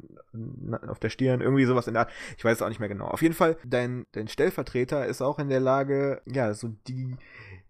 [0.89, 2.13] auf der Stirn, irgendwie sowas in der Art.
[2.37, 3.07] Ich weiß es auch nicht mehr genau.
[3.07, 7.17] Auf jeden Fall, dein, dein Stellvertreter ist auch in der Lage, ja, so die,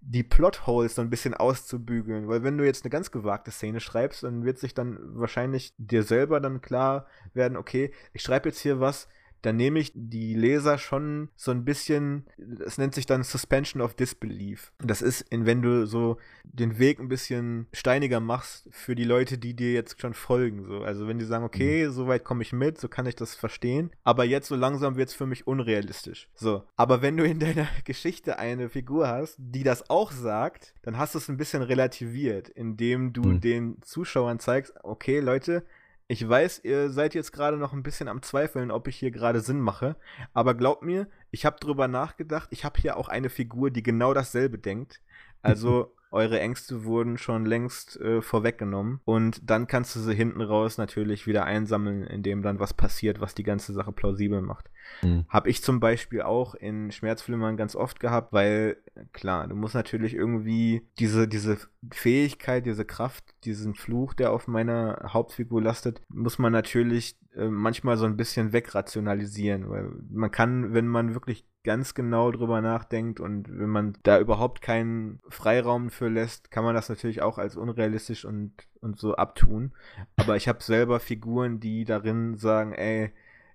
[0.01, 2.27] die Plotholes so ein bisschen auszubügeln.
[2.27, 6.03] Weil wenn du jetzt eine ganz gewagte Szene schreibst, dann wird sich dann wahrscheinlich dir
[6.03, 9.09] selber dann klar werden, okay, ich schreibe jetzt hier was,
[9.43, 12.27] dann nehme ich die Leser schon so ein bisschen,
[12.65, 14.73] es nennt sich dann Suspension of Disbelief.
[14.83, 19.55] Das ist, wenn du so den Weg ein bisschen steiniger machst für die Leute, die
[19.55, 20.65] dir jetzt schon folgen.
[20.67, 20.83] So.
[20.83, 23.91] Also wenn die sagen, okay, so weit komme ich mit, so kann ich das verstehen,
[24.05, 26.29] aber jetzt so langsam wird es für mich unrealistisch.
[26.35, 26.65] So.
[26.77, 31.15] Aber wenn du in deiner Geschichte eine Figur hast, die das auch sagt, dann hast
[31.15, 33.41] du es ein bisschen relativiert, indem du Mhm.
[33.41, 35.65] den Zuschauern zeigst, okay, Leute,
[36.11, 39.41] ich weiß, ihr seid jetzt gerade noch ein bisschen am Zweifeln, ob ich hier gerade
[39.41, 39.95] Sinn mache,
[40.33, 44.15] aber glaubt mir, ich habe drüber nachgedacht, ich habe hier auch eine Figur, die genau
[44.15, 45.03] dasselbe denkt.
[45.43, 50.79] Also eure Ängste wurden schon längst äh, vorweggenommen und dann kannst du sie hinten raus
[50.79, 54.71] natürlich wieder einsammeln, indem dann was passiert, was die ganze Sache plausibel macht.
[55.03, 55.27] Mhm.
[55.29, 58.79] Habe ich zum Beispiel auch in Schmerzflimmern ganz oft gehabt, weil,
[59.13, 61.59] klar, du musst natürlich irgendwie diese, diese
[61.93, 67.99] Fähigkeit, diese Kraft, diesen Fluch, der auf meiner Hauptfigur lastet, muss man natürlich äh, manchmal
[67.99, 73.47] so ein bisschen wegrationalisieren, weil man kann, wenn man wirklich ganz genau drüber nachdenkt und
[73.51, 78.25] wenn man da überhaupt keinen Freiraum für lässt, kann man das natürlich auch als unrealistisch
[78.25, 79.73] und, und so abtun.
[80.17, 83.13] Aber ich habe selber Figuren, die darin sagen, ey,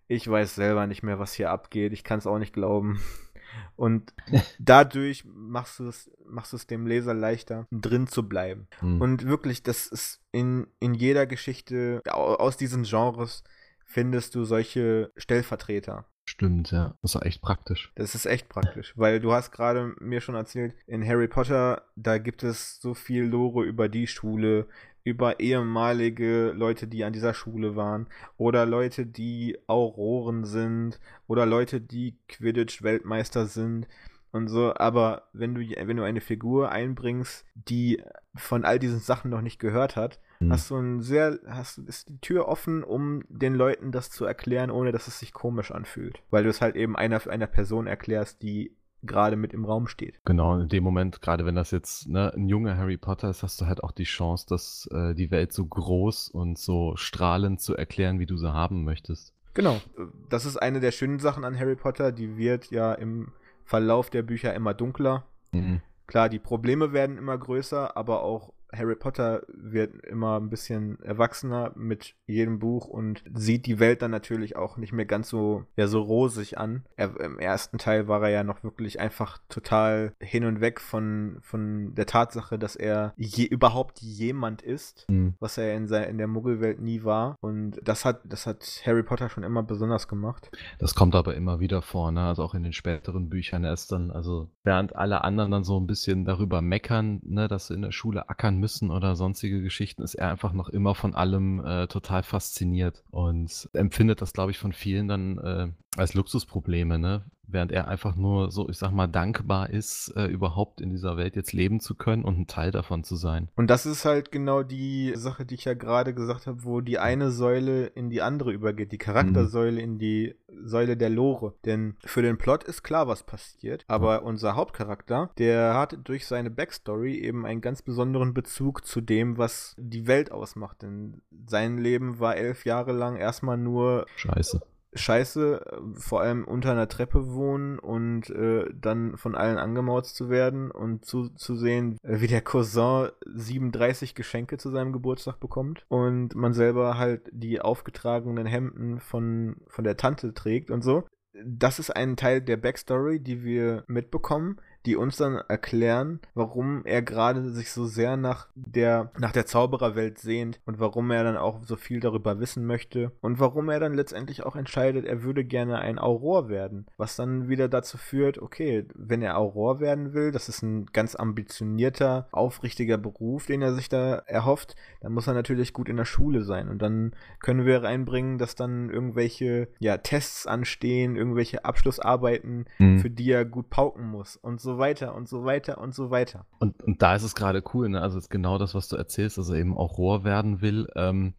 [0.08, 1.92] ich weiß selber nicht mehr, was hier abgeht.
[1.92, 3.00] Ich kann es auch nicht glauben.
[3.76, 4.14] Und
[4.60, 8.68] dadurch machst du es machst es dem Leser leichter, drin zu bleiben.
[8.82, 9.02] Mhm.
[9.02, 13.44] Und wirklich, das ist in, in jeder Geschichte au- aus diesen Genres
[13.86, 16.06] findest du solche Stellvertreter.
[16.26, 16.96] Stimmt, ja.
[17.02, 17.92] Das ist echt praktisch.
[17.96, 22.18] Das ist echt praktisch, weil du hast gerade mir schon erzählt, in Harry Potter, da
[22.18, 24.68] gibt es so viel Lore über die Schule,
[25.04, 31.82] über ehemalige Leute, die an dieser Schule waren, oder Leute, die Auroren sind, oder Leute,
[31.82, 33.88] die Quidditch-Weltmeister sind
[34.32, 34.74] und so.
[34.76, 38.02] Aber wenn du, wenn du eine Figur einbringst, die
[38.36, 40.52] von all diesen Sachen noch nicht gehört hat, Mhm.
[40.52, 44.72] hast du ein sehr, hast ist die Tür offen, um den Leuten das zu erklären,
[44.72, 46.22] ohne dass es sich komisch anfühlt.
[46.30, 50.20] Weil du es halt eben einer einer Person erklärst, die gerade mit im Raum steht.
[50.26, 53.60] Genau, in dem Moment, gerade wenn das jetzt ne, ein junger Harry Potter ist, hast
[53.60, 57.76] du halt auch die Chance, dass äh, die Welt so groß und so strahlend zu
[57.76, 59.34] erklären, wie du sie haben möchtest.
[59.54, 59.82] Genau.
[60.30, 62.12] Das ist eine der schönen Sachen an Harry Potter.
[62.12, 63.34] Die wird ja im
[63.66, 65.26] Verlauf der Bücher immer dunkler.
[65.52, 65.82] Mhm.
[66.08, 71.72] Klar, die Probleme werden immer größer, aber auch Harry Potter wird immer ein bisschen erwachsener
[71.76, 75.88] mit jedem Buch und sieht die Welt dann natürlich auch nicht mehr ganz so, ja,
[75.88, 76.84] so rosig an.
[76.96, 81.38] Er, Im ersten Teil war er ja noch wirklich einfach total hin und weg von,
[81.42, 85.34] von der Tatsache, dass er je, überhaupt jemand ist Mhm.
[85.40, 87.36] was er in, sei- in der Muggelwelt nie war.
[87.42, 90.50] Und das hat, das hat Harry Potter schon immer besonders gemacht.
[90.80, 92.22] Das kommt aber immer wieder vor, ne?
[92.28, 95.88] Also auch in den späteren Büchern erst dann, also während alle anderen dann so ein
[95.88, 100.16] bisschen darüber meckern, ne, dass sie in der Schule ackern müssen oder sonstige Geschichten, ist
[100.16, 104.72] er einfach noch immer von allem äh, total fasziniert und empfindet das, glaube ich, von
[104.72, 107.26] vielen dann äh, als Luxusprobleme, ne?
[107.46, 111.36] während er einfach nur so, ich sag mal, dankbar ist, äh, überhaupt in dieser Welt
[111.36, 113.50] jetzt leben zu können und ein Teil davon zu sein.
[113.56, 117.00] Und das ist halt genau die Sache, die ich ja gerade gesagt habe, wo die
[117.00, 119.80] eine Säule in die andere übergeht, die Charaktersäule mhm.
[119.80, 121.54] in die Säule der Lore.
[121.66, 126.50] Denn für den Plot ist klar, was passiert, aber unser Hauptcharakter, der hat durch seine
[126.50, 130.82] Backstory eben einen ganz besonderen Bezug zu dem, was die Welt ausmacht.
[130.82, 134.62] Denn sein Leben war elf Jahre lang erstmal nur Scheiße
[134.96, 140.30] scheiße, äh, vor allem unter einer Treppe wohnen und äh, dann von allen angemauzt zu
[140.30, 145.86] werden und zu, zu sehen, äh, wie der Cousin 37 Geschenke zu seinem Geburtstag bekommt
[145.88, 151.04] und man selber halt die aufgetragenen Hemden von, von der Tante trägt und so.
[151.46, 157.02] Das ist ein Teil der Backstory, die wir mitbekommen die uns dann erklären, warum er
[157.02, 161.64] gerade sich so sehr nach der, nach der Zaubererwelt sehnt und warum er dann auch
[161.64, 165.80] so viel darüber wissen möchte und warum er dann letztendlich auch entscheidet, er würde gerne
[165.80, 166.86] ein Auror werden.
[166.98, 171.16] Was dann wieder dazu führt, okay, wenn er Auror werden will, das ist ein ganz
[171.16, 176.06] ambitionierter, aufrichtiger Beruf, den er sich da erhofft, dann muss er natürlich gut in der
[176.06, 176.70] Schule sein.
[176.70, 183.00] Und dann können wir reinbringen, dass dann irgendwelche ja, Tests anstehen, irgendwelche Abschlussarbeiten, mhm.
[183.00, 186.46] für die er gut pauken muss und so weiter und so weiter und so weiter.
[186.60, 188.02] Und, und da ist es gerade cool, ne?
[188.02, 190.88] Also ist genau das, was du erzählst, dass er eben auch Rohr werden will.
[190.96, 191.34] Ähm,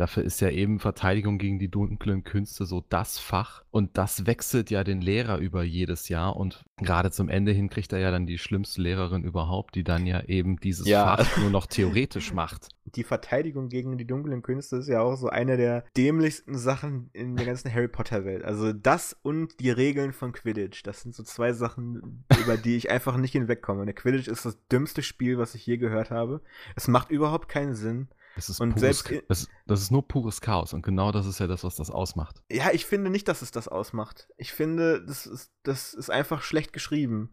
[0.00, 3.64] Dafür ist ja eben Verteidigung gegen die dunklen Künste so das Fach.
[3.70, 6.36] Und das wechselt ja den Lehrer über jedes Jahr.
[6.36, 10.06] Und gerade zum Ende hin kriegt er ja dann die schlimmste Lehrerin überhaupt, die dann
[10.06, 11.18] ja eben dieses ja.
[11.18, 12.68] Fach nur noch theoretisch macht.
[12.86, 17.36] Die Verteidigung gegen die dunklen Künste ist ja auch so eine der dämlichsten Sachen in
[17.36, 18.42] der ganzen Harry Potter-Welt.
[18.42, 20.82] Also das und die Regeln von Quidditch.
[20.82, 23.84] Das sind so zwei Sachen, über die ich einfach nicht hinwegkomme.
[23.84, 26.40] Der Quidditch ist das dümmste Spiel, was ich je gehört habe.
[26.74, 28.08] Es macht überhaupt keinen Sinn.
[28.36, 31.40] Das ist, und pures, selbst, das, das, ist nur pures Chaos und genau das ist
[31.40, 32.42] ja das, was das ausmacht.
[32.50, 34.28] Ja, ich finde nicht, dass es das ausmacht.
[34.36, 37.30] Ich finde, das ist, das ist einfach schlecht geschrieben.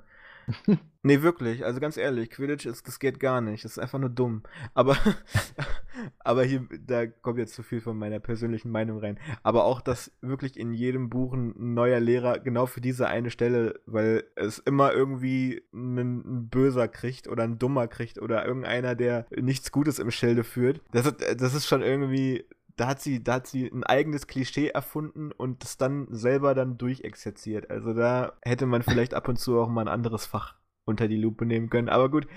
[1.04, 1.66] nee, wirklich.
[1.66, 3.66] Also ganz ehrlich, Quidditch ist, das geht gar nicht.
[3.66, 4.44] Das ist einfach nur dumm.
[4.74, 4.98] Aber,
[6.20, 9.20] aber hier, da kommt jetzt zu viel von meiner persönlichen Meinung rein.
[9.44, 13.80] Aber auch, dass wirklich in jedem Buch ein neuer Lehrer genau für diese eine Stelle,
[13.86, 19.28] weil es immer irgendwie einen, ein Böser kriegt oder ein Dummer kriegt oder irgendeiner, der
[19.36, 20.82] nichts Gutes im Schilde führt.
[20.92, 22.46] Das, das ist schon irgendwie
[22.78, 26.78] da hat sie, da hat sie ein eigenes Klischee erfunden und das dann selber dann
[26.78, 27.70] durchexerziert.
[27.70, 31.18] Also da hätte man vielleicht ab und zu auch mal ein anderes Fach unter die
[31.18, 31.90] Lupe nehmen können.
[31.90, 32.28] Aber gut.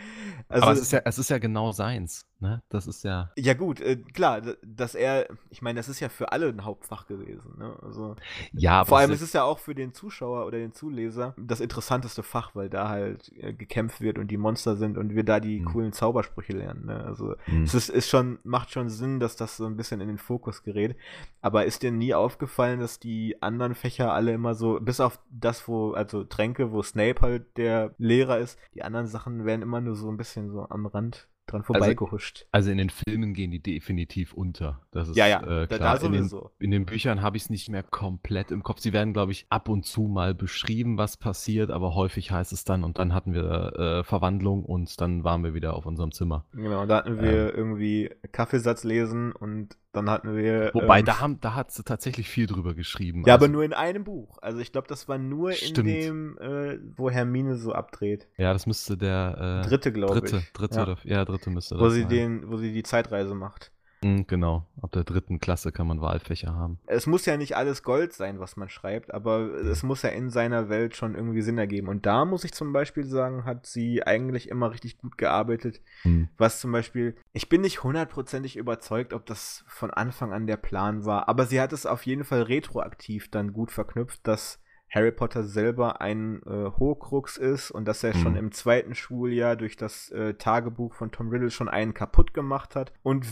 [0.48, 2.26] Also, Aber es ist, ja, es ist ja genau seins.
[2.40, 2.62] Ne?
[2.70, 3.30] Das ist ja.
[3.36, 7.06] Ja, gut, äh, klar, dass er, ich meine, das ist ja für alle ein Hauptfach
[7.06, 7.58] gewesen.
[7.58, 7.76] Ne?
[7.82, 8.16] Also,
[8.52, 12.22] ja, vor allem ist es ja auch für den Zuschauer oder den Zuleser das interessanteste
[12.22, 15.60] Fach, weil da halt äh, gekämpft wird und die Monster sind und wir da die
[15.60, 15.64] mhm.
[15.66, 16.86] coolen Zaubersprüche lernen.
[16.86, 17.04] Ne?
[17.04, 17.64] Also, mhm.
[17.64, 20.62] es ist, ist schon, macht schon Sinn, dass das so ein bisschen in den Fokus
[20.62, 20.96] gerät.
[21.42, 25.68] Aber ist dir nie aufgefallen, dass die anderen Fächer alle immer so, bis auf das,
[25.68, 29.94] wo, also Tränke, wo Snape halt der Lehrer ist, die anderen Sachen werden immer nur
[29.94, 32.46] so ein bisschen so am Rand dran also, vorbeigehuscht.
[32.52, 34.80] Also, also, in den Filmen gehen die definitiv unter.
[34.90, 35.66] Das ist ja, ja, äh, klar.
[35.66, 38.80] Da, da in, den, in, den, Büchern habe ich es nicht mehr komplett im Kopf.
[38.80, 42.64] Sie werden, glaube ich, ab und zu mal beschrieben, was passiert, aber häufig heißt es
[42.64, 46.44] dann und dann hatten wir äh, Verwandlung und dann waren wir wieder auf unserem Zimmer.
[46.52, 50.70] Genau, da hatten wir ähm, irgendwie Kaffeesatz lesen und dann hatten wir.
[50.72, 53.24] Wobei, ähm, da, haben, da hat sie tatsächlich viel drüber geschrieben.
[53.26, 54.38] Ja, also, aber nur in einem Buch.
[54.40, 55.78] Also ich glaube, das war nur stimmt.
[55.78, 58.28] in dem, äh, wo Hermine so abdreht.
[58.36, 60.30] Ja, das müsste der äh, dritte, glaube ich.
[60.30, 60.82] Dritte, dritte ja.
[60.82, 62.08] oder ja, dritte müsste wo das sie sein.
[62.08, 63.72] Den, wo sie die Zeitreise macht.
[64.02, 66.78] Mhm, genau, ab der dritten Klasse kann man Wahlfächer haben.
[66.86, 70.30] Es muss ja nicht alles Gold sein, was man schreibt, aber es muss ja in
[70.30, 71.88] seiner Welt schon irgendwie Sinn ergeben.
[71.88, 75.82] Und da muss ich zum Beispiel sagen, hat sie eigentlich immer richtig gut gearbeitet.
[76.02, 76.28] Hm.
[76.38, 81.04] Was zum Beispiel, ich bin nicht hundertprozentig überzeugt, ob das von Anfang an der Plan
[81.04, 84.60] war, aber sie hat es auf jeden Fall retroaktiv dann gut verknüpft, dass
[84.90, 88.20] Harry Potter selber ein äh, Horcrux ist und dass er mhm.
[88.20, 92.74] schon im zweiten Schuljahr durch das äh, Tagebuch von Tom Riddle schon einen kaputt gemacht
[92.74, 92.92] hat.
[93.02, 93.26] Und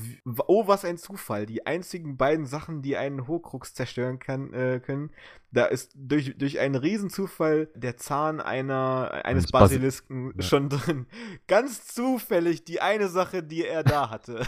[0.46, 1.46] oh, was ein Zufall.
[1.46, 5.10] Die einzigen beiden Sachen, die einen Horcrux zerstören kann, äh, können,
[5.50, 10.42] da ist durch, durch einen Riesenzufall der Zahn einer, eines Basilisken ja.
[10.42, 11.06] schon drin.
[11.48, 14.46] Ganz zufällig die eine Sache, die er da hatte.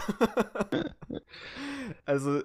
[2.05, 2.41] also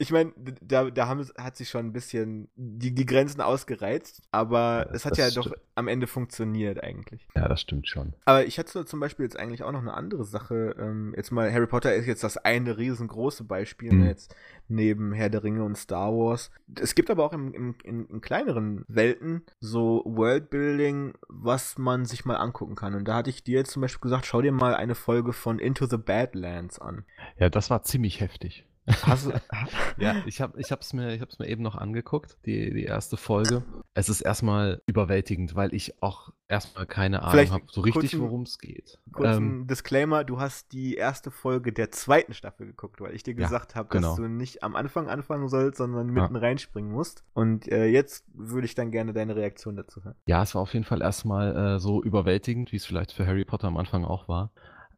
[0.00, 0.32] ich meine,
[0.62, 5.04] da, da haben, hat sich schon ein bisschen die, die Grenzen ausgereizt, aber ja, es
[5.04, 7.26] hat ja doch am Ende funktioniert eigentlich.
[7.34, 8.14] Ja, das stimmt schon.
[8.24, 10.76] Aber ich hatte zum Beispiel jetzt eigentlich auch noch eine andere Sache.
[10.78, 14.06] Ähm, jetzt mal, Harry Potter ist jetzt das eine riesengroße Beispiel, mhm.
[14.06, 14.36] jetzt
[14.68, 16.52] neben Herr der Ringe und Star Wars.
[16.80, 22.24] Es gibt aber auch im, im, in, in kleineren Welten so Worldbuilding, was man sich
[22.24, 22.94] mal angucken kann.
[22.94, 25.58] Und da hatte ich dir jetzt zum Beispiel gesagt, schau dir mal eine Folge von
[25.58, 27.04] Into the Badlands an.
[27.36, 28.67] Ja, das war ziemlich heftig.
[29.02, 29.30] Hast,
[29.98, 33.62] ja, ich habe es mir, ich mir eben noch angeguckt, die, die erste Folge.
[33.94, 38.58] Es ist erstmal überwältigend, weil ich auch erstmal keine Ahnung habe, so richtig, worum es
[38.58, 38.98] geht.
[39.12, 43.34] Kurzen ähm, Disclaimer, du hast die erste Folge der zweiten Staffel geguckt, weil ich dir
[43.34, 44.08] gesagt ja, habe, genau.
[44.08, 46.40] dass du nicht am Anfang anfangen sollst, sondern mitten ja.
[46.40, 47.24] reinspringen musst.
[47.34, 50.16] Und äh, jetzt würde ich dann gerne deine Reaktion dazu hören.
[50.26, 53.44] Ja, es war auf jeden Fall erstmal äh, so überwältigend, wie es vielleicht für Harry
[53.44, 54.50] Potter am Anfang auch war.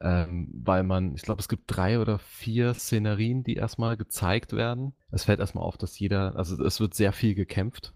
[0.03, 4.95] Ähm, weil man, ich glaube, es gibt drei oder vier Szenerien, die erstmal gezeigt werden.
[5.11, 7.93] Es fällt erstmal auf, dass jeder, also es wird sehr viel gekämpft.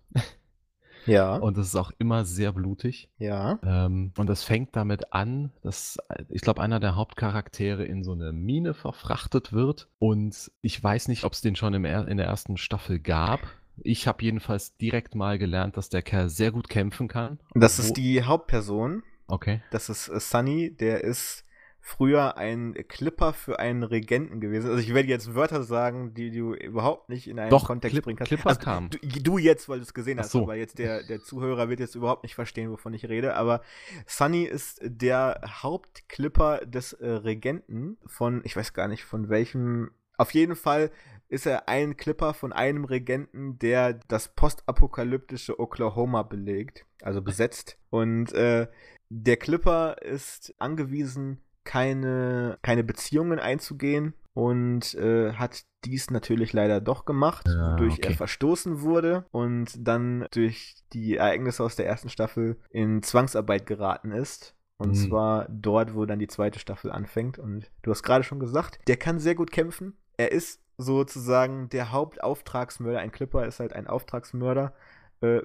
[1.06, 1.36] Ja.
[1.36, 3.10] Und es ist auch immer sehr blutig.
[3.18, 3.58] Ja.
[3.62, 5.98] Ähm, und es fängt damit an, dass
[6.30, 9.88] ich glaube, einer der Hauptcharaktere in so eine Mine verfrachtet wird.
[9.98, 13.40] Und ich weiß nicht, ob es den schon im er in der ersten Staffel gab.
[13.82, 17.40] Ich habe jedenfalls direkt mal gelernt, dass der Kerl sehr gut kämpfen kann.
[17.54, 19.02] Das ist die Hauptperson.
[19.26, 19.62] Okay.
[19.70, 21.43] Das ist äh, Sunny, der ist
[21.86, 24.70] früher ein Clipper für einen Regenten gewesen.
[24.70, 28.04] Also ich werde jetzt Wörter sagen, die du überhaupt nicht in einen Doch, Kontext Clip,
[28.04, 28.30] bringen kannst.
[28.30, 28.88] Clipper also, kam.
[28.88, 30.44] Du, du, jetzt, weil du es gesehen hast, so.
[30.44, 33.34] aber jetzt der, der Zuhörer wird jetzt überhaupt nicht verstehen, wovon ich rede.
[33.34, 33.60] Aber
[34.06, 40.32] Sunny ist der Hauptclipper des äh, Regenten von, ich weiß gar nicht von welchem, auf
[40.32, 40.90] jeden Fall
[41.28, 47.76] ist er ein Clipper von einem Regenten, der das postapokalyptische Oklahoma belegt, also besetzt.
[47.90, 48.68] Und äh,
[49.10, 57.04] der Clipper ist angewiesen, keine, keine Beziehungen einzugehen und äh, hat dies natürlich leider doch
[57.04, 58.08] gemacht, ja, wodurch okay.
[58.08, 64.12] er verstoßen wurde und dann durch die Ereignisse aus der ersten Staffel in Zwangsarbeit geraten
[64.12, 64.54] ist.
[64.76, 64.94] Und mhm.
[64.94, 67.38] zwar dort, wo dann die zweite Staffel anfängt.
[67.38, 69.96] Und du hast gerade schon gesagt, der kann sehr gut kämpfen.
[70.16, 72.98] Er ist sozusagen der Hauptauftragsmörder.
[72.98, 74.74] Ein Clipper ist halt ein Auftragsmörder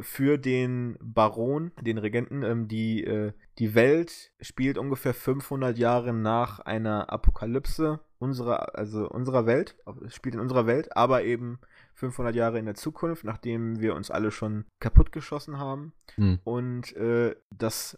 [0.02, 2.44] für den Baron, den Regenten.
[2.44, 9.46] Ähm, die, äh, die Welt spielt ungefähr 500 Jahre nach einer Apokalypse unserer, also unserer
[9.46, 9.78] Welt,
[10.08, 11.60] spielt in unserer Welt, aber eben
[11.96, 15.94] 500 Jahre in der Zukunft, nachdem wir uns alle schon kaputtgeschossen haben.
[16.16, 16.40] Hm.
[16.44, 17.98] Und äh, das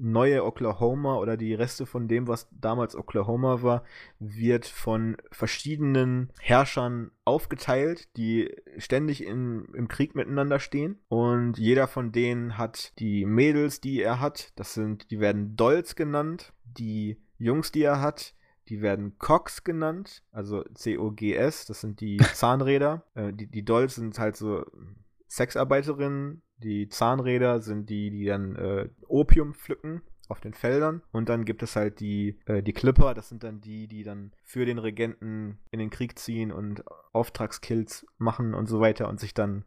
[0.00, 3.84] neue Oklahoma oder die Reste von dem, was damals Oklahoma war,
[4.18, 10.98] wird von verschiedenen Herrschern aufgeteilt, die ständig in, im Krieg miteinander stehen.
[11.08, 14.52] Und jeder von denen hat die Mädels, die er hat.
[14.56, 16.52] Das sind, die werden Dolls genannt.
[16.64, 18.34] Die Jungs, die er hat,
[18.68, 23.04] die werden Cox genannt, also C-O-G-S, das sind die Zahnräder.
[23.14, 24.64] Äh, die, die Dolls sind halt so
[25.30, 31.02] Sexarbeiterinnen, die Zahnräder sind die, die dann äh, Opium pflücken auf den Feldern.
[31.12, 34.32] Und dann gibt es halt die, äh, die Clipper, das sind dann die, die dann
[34.42, 39.34] für den Regenten in den Krieg ziehen und Auftragskills machen und so weiter und sich
[39.34, 39.64] dann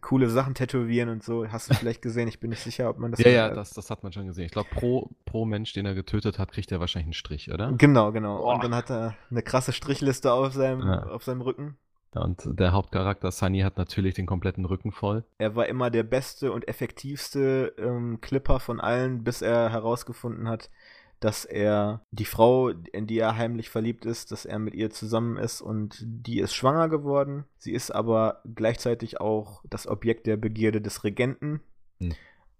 [0.00, 1.48] coole Sachen tätowieren und so.
[1.48, 2.28] Hast du vielleicht gesehen?
[2.28, 3.20] Ich bin nicht sicher, ob man das.
[3.20, 4.44] ja, ja, das, das hat man schon gesehen.
[4.44, 7.72] Ich glaube, pro, pro Mensch, den er getötet hat, kriegt er wahrscheinlich einen Strich, oder?
[7.72, 8.44] Genau, genau.
[8.44, 8.52] Oh.
[8.52, 11.06] Und dann hat er eine krasse Strichliste auf seinem, ja.
[11.06, 11.76] auf seinem Rücken.
[12.14, 15.24] Und der Hauptcharakter Sunny hat natürlich den kompletten Rücken voll.
[15.38, 20.70] Er war immer der beste und effektivste ähm, Clipper von allen, bis er herausgefunden hat,
[21.20, 25.36] dass er die Frau, in die er heimlich verliebt ist, dass er mit ihr zusammen
[25.36, 27.44] ist und die ist schwanger geworden.
[27.58, 31.60] Sie ist aber gleichzeitig auch das Objekt der Begierde des Regenten.
[32.00, 32.14] Hm.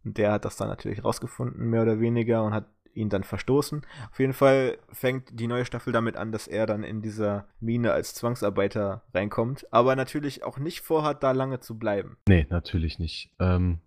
[0.04, 3.82] Und der hat das dann natürlich rausgefunden, mehr oder weniger, und hat ihn dann verstoßen.
[4.10, 7.92] Auf jeden Fall fängt die neue Staffel damit an, dass er dann in dieser Mine
[7.92, 12.16] als Zwangsarbeiter reinkommt, aber natürlich auch nicht vorhat, da lange zu bleiben.
[12.28, 13.30] Nee, natürlich nicht.
[13.38, 13.80] Ähm,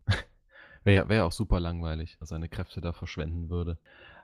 [0.84, 3.78] Wäre wär auch super langweilig, dass er seine Kräfte da verschwenden würde.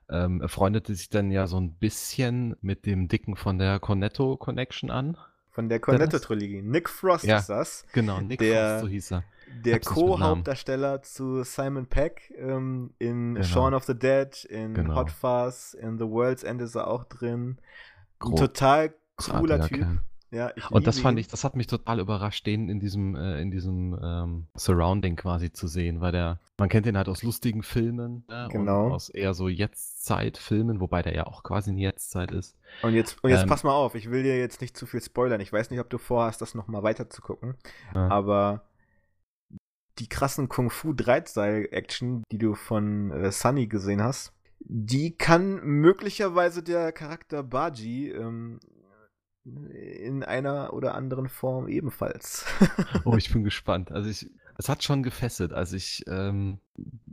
[0.10, 4.38] Ähm, er freundete sich dann ja so ein bisschen mit dem Dicken von der Cornetto
[4.38, 5.18] Connection an.
[5.56, 6.62] Von der Cornetto-Trilogie.
[6.62, 7.86] Nick Frost ja, ist das.
[7.94, 9.24] Genau, Nick der, Frost, so hieß er
[9.64, 13.46] der Co-Hauptdarsteller zu Simon Peck ähm, in genau.
[13.46, 14.96] Shaun of the Dead, in genau.
[14.96, 17.58] Hot Fuzz, in The World's End ist er auch drin.
[18.20, 19.80] Ein total cooler Typ.
[19.80, 20.02] Kerl.
[20.36, 23.52] Ja, und das fand ich, das hat mich total überrascht, den in diesem, äh, in
[23.52, 28.26] diesem ähm, Surrounding quasi zu sehen, weil der, man kennt den halt aus lustigen Filmen
[28.30, 28.92] äh, genau.
[28.92, 32.58] aus eher so Jetztzeit-Filmen, wobei der ja auch quasi in Jetztzeit ist.
[32.82, 35.02] Und jetzt, und jetzt ähm, pass mal auf, ich will dir jetzt nicht zu viel
[35.02, 35.40] spoilern.
[35.40, 37.56] Ich weiß nicht, ob du vorhast, das nochmal weiter zu gucken,
[37.94, 38.10] ja.
[38.10, 38.66] aber
[40.00, 46.62] die krassen Kung Fu Dreitseil-Action, die du von äh, Sunny gesehen hast, die kann möglicherweise
[46.62, 48.60] der Charakter Baji ähm,
[49.46, 52.46] in einer oder anderen Form ebenfalls.
[53.06, 53.92] oh, ich bin gespannt.
[53.92, 55.54] Also ich, es hat schon gefesselt.
[55.54, 56.60] Also ich ähm,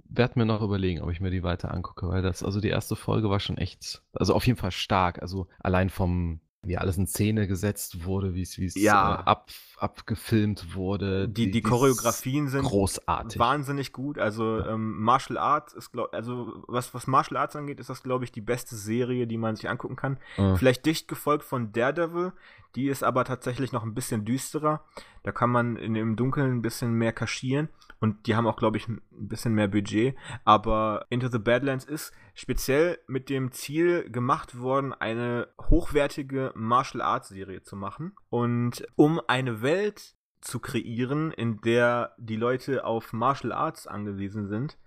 [0.08, 2.96] werde mir noch überlegen, ob ich mir die weiter angucke, weil das, also die erste
[2.96, 5.20] Folge war schon echt, also auf jeden Fall stark.
[5.20, 9.20] Also allein vom, wie alles in Szene gesetzt wurde, wie es wie es Ja.
[9.20, 11.28] äh, ab, abgefilmt wurde.
[11.28, 13.38] Die, die dieses Choreografien sind großartig.
[13.38, 14.18] wahnsinnig gut.
[14.18, 18.24] Also ähm, Martial Arts ist, glaub, also was, was Martial Arts angeht, ist das, glaube
[18.24, 20.18] ich, die beste Serie, die man sich angucken kann.
[20.36, 22.32] Äh, Vielleicht dicht gefolgt von Daredevil,
[22.76, 24.84] die ist aber tatsächlich noch ein bisschen düsterer.
[25.24, 27.68] Da kann man in, im Dunkeln ein bisschen mehr kaschieren
[28.02, 30.16] und die haben auch, glaube ich, ein bisschen mehr Budget.
[30.44, 37.28] Aber Into the Badlands ist speziell mit dem Ziel gemacht worden, eine hochwertige Martial Arts
[37.28, 38.16] Serie zu machen.
[38.28, 44.78] Und um eine Welt zu kreieren, in der die Leute auf Martial Arts angewiesen sind,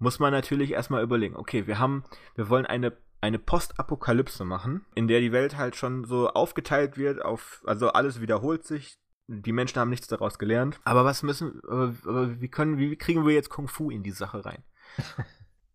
[0.00, 2.02] muss man natürlich erstmal überlegen, okay, wir haben,
[2.34, 7.24] wir wollen eine, eine Postapokalypse machen, in der die Welt halt schon so aufgeteilt wird
[7.24, 10.80] auf, also alles wiederholt sich, die Menschen haben nichts daraus gelernt.
[10.84, 14.10] Aber was müssen, aber, aber wie können, wie kriegen wir jetzt Kung Fu in die
[14.10, 14.62] Sache rein?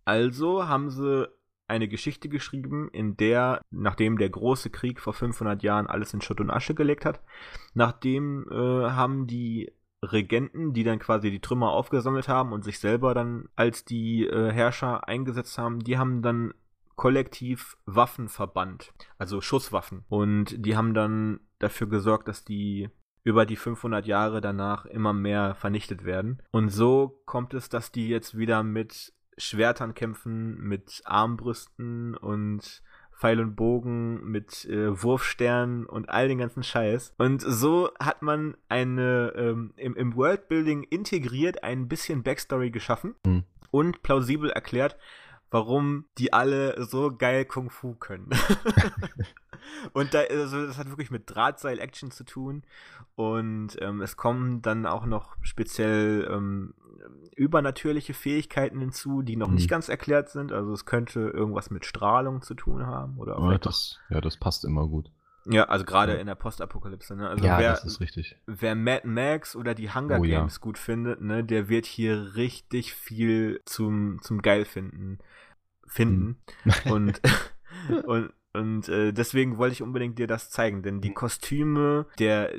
[0.05, 1.27] also haben sie
[1.67, 6.41] eine Geschichte geschrieben, in der, nachdem der große Krieg vor 500 Jahren alles in Schutt
[6.41, 7.21] und Asche gelegt hat,
[7.73, 9.71] nachdem äh, haben die
[10.01, 14.51] Regenten, die dann quasi die Trümmer aufgesammelt haben und sich selber dann als die äh,
[14.51, 16.53] Herrscher eingesetzt haben, die haben dann
[16.95, 20.05] kollektiv Waffen verbannt, also Schusswaffen.
[20.09, 22.89] Und die haben dann dafür gesorgt, dass die
[23.23, 26.41] über die 500 Jahre danach immer mehr vernichtet werden.
[26.51, 32.81] Und so kommt es, dass die jetzt wieder mit Schwertern kämpfen, mit Armbrüsten und
[33.13, 37.13] Pfeil und Bogen, mit äh, Wurfsternen und all den ganzen Scheiß.
[37.17, 43.43] Und so hat man eine ähm, im, im Worldbuilding integriert ein bisschen Backstory geschaffen Hm.
[43.71, 44.97] und plausibel erklärt,
[45.51, 48.29] warum die alle so geil Kung Fu können.
[49.93, 52.63] und da, also das hat wirklich mit Drahtseil-Action zu tun.
[53.15, 56.73] Und ähm, es kommen dann auch noch speziell ähm,
[57.35, 59.55] übernatürliche Fähigkeiten hinzu, die noch Mhm.
[59.55, 60.51] nicht ganz erklärt sind.
[60.51, 63.17] Also es könnte irgendwas mit Strahlung zu tun haben.
[63.17, 65.11] Oder ja, das, ja, das passt immer gut.
[65.51, 66.19] Ja, also gerade Ja.
[66.19, 67.15] in der Postapokalypse.
[67.15, 67.29] Ne?
[67.29, 68.35] Also ja, wer, das ist richtig.
[68.45, 70.39] wer Mad Max oder die Hunger Oh ja.
[70.39, 75.19] Games gut findet, ne, der wird hier richtig viel zum, zum geil finden.
[75.87, 76.41] Finden.
[76.85, 76.91] Mhm.
[76.91, 77.21] Und,
[78.05, 82.51] und, und äh, deswegen wollte ich unbedingt dir das zeigen, denn die Kostüme, der,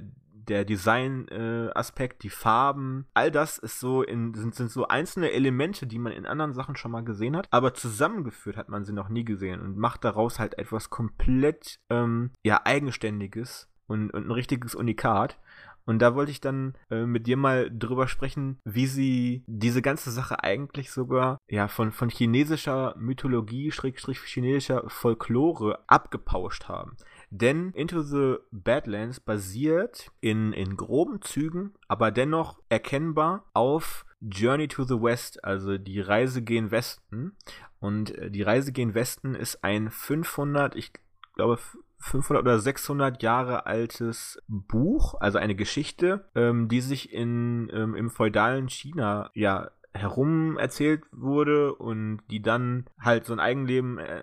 [0.50, 5.98] der Design-Aspekt, die Farben, all das ist so in, sind, sind so einzelne Elemente, die
[5.98, 9.24] man in anderen Sachen schon mal gesehen hat, aber zusammengeführt hat man sie noch nie
[9.24, 15.38] gesehen und macht daraus halt etwas komplett ähm, ja, eigenständiges und, und ein richtiges Unikat.
[15.86, 20.10] Und da wollte ich dann äh, mit dir mal drüber sprechen, wie sie diese ganze
[20.10, 26.96] Sache eigentlich sogar ja von, von chinesischer Mythologie, Schrägstrich chinesischer Folklore abgepauscht haben.
[27.30, 34.84] Denn Into the Badlands basiert in, in groben Zügen, aber dennoch erkennbar auf Journey to
[34.84, 37.36] the West, also die Reise gen Westen.
[37.78, 40.92] Und äh, die Reise gen Westen ist ein 500, ich
[41.34, 41.58] glaube
[42.00, 48.10] 500 oder 600 Jahre altes Buch, also eine Geschichte, ähm, die sich in, ähm, im
[48.10, 54.22] feudalen China ja herum erzählt wurde und die dann halt so ein Eigenleben äh,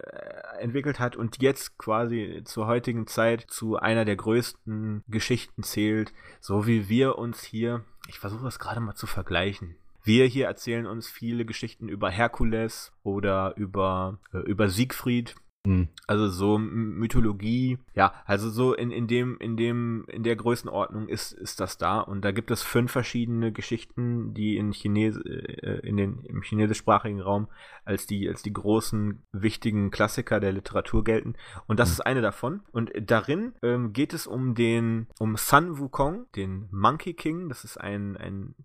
[0.59, 6.67] entwickelt hat und jetzt quasi zur heutigen Zeit zu einer der größten Geschichten zählt, so
[6.67, 9.75] wie wir uns hier, ich versuche das gerade mal zu vergleichen.
[10.03, 15.35] Wir hier erzählen uns viele Geschichten über Herkules oder über, äh, über Siegfried
[15.67, 15.89] Hm.
[16.07, 21.33] also so Mythologie, ja, also so in, in dem, in dem, in der Größenordnung ist,
[21.33, 21.99] ist das da.
[21.99, 27.19] Und da gibt es fünf verschiedene Geschichten, die in Chines äh, in den, im chinesischsprachigen
[27.19, 27.49] Raum
[27.83, 31.35] als die, als die großen, wichtigen Klassiker der Literatur gelten.
[31.67, 31.93] Und das Mhm.
[31.93, 32.61] ist eine davon.
[32.71, 37.49] Und darin ähm, geht es um den, um Sun Wukong, den Monkey King.
[37.49, 38.55] Das ist ein, ein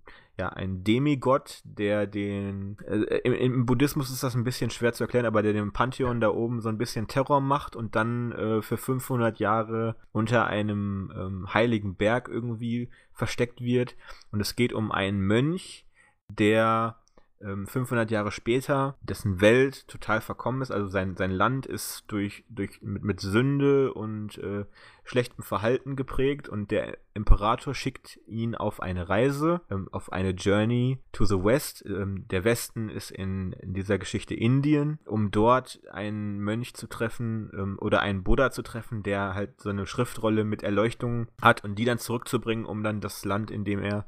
[0.42, 5.04] ja, ein Demigott, der den, äh, im, im Buddhismus ist das ein bisschen schwer zu
[5.04, 8.60] erklären, aber der dem Pantheon da oben so ein bisschen Terror macht und dann äh,
[8.60, 13.94] für 500 Jahre unter einem ähm, heiligen Berg irgendwie versteckt wird.
[14.32, 15.86] Und es geht um einen Mönch,
[16.28, 16.96] der
[17.42, 22.80] 500 Jahre später, dessen Welt total verkommen ist, also sein, sein Land ist durch, durch,
[22.82, 24.64] mit, mit Sünde und äh,
[25.04, 30.98] schlechtem Verhalten geprägt und der Imperator schickt ihn auf eine Reise, ähm, auf eine Journey
[31.12, 31.84] to the West.
[31.86, 37.50] Ähm, der Westen ist in, in dieser Geschichte Indien, um dort einen Mönch zu treffen
[37.54, 41.74] ähm, oder einen Buddha zu treffen, der halt so eine Schriftrolle mit Erleuchtung hat und
[41.74, 44.06] die dann zurückzubringen, um dann das Land, in dem er,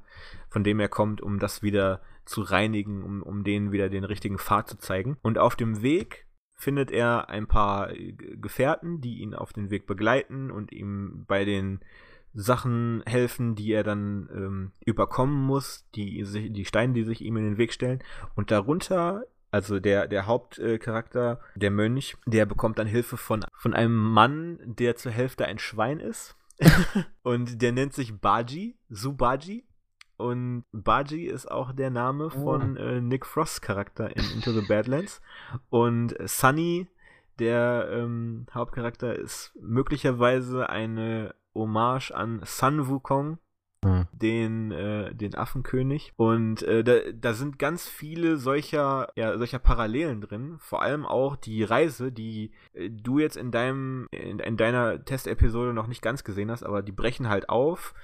[0.49, 4.39] von dem er kommt, um das wieder zu reinigen, um, um denen wieder den richtigen
[4.39, 5.17] Pfad zu zeigen.
[5.23, 10.51] Und auf dem Weg findet er ein paar Gefährten, die ihn auf den Weg begleiten
[10.51, 11.81] und ihm bei den
[12.35, 17.45] Sachen helfen, die er dann ähm, überkommen muss, die, die Steine, die sich ihm in
[17.45, 18.03] den Weg stellen.
[18.35, 23.97] Und darunter, also der, der Hauptcharakter, der Mönch, der bekommt dann Hilfe von, von einem
[23.97, 26.37] Mann, der zur Hälfte ein Schwein ist.
[27.23, 29.65] und der nennt sich Baji, Subaji.
[30.17, 32.81] Und Baji ist auch der Name von oh.
[32.81, 35.21] äh, Nick Frosts Charakter in Into the Badlands.
[35.71, 36.89] Und Sunny,
[37.39, 43.39] der ähm, Hauptcharakter, ist möglicherweise eine Hommage an Sun Wukong,
[43.85, 44.07] hm.
[44.13, 46.13] den, äh, den Affenkönig.
[46.17, 50.57] Und äh, da, da sind ganz viele solcher, ja, solcher Parallelen drin.
[50.59, 55.75] Vor allem auch die Reise, die äh, du jetzt in deinem, in, in deiner Testepisode
[55.75, 57.95] noch nicht ganz gesehen hast, aber die brechen halt auf.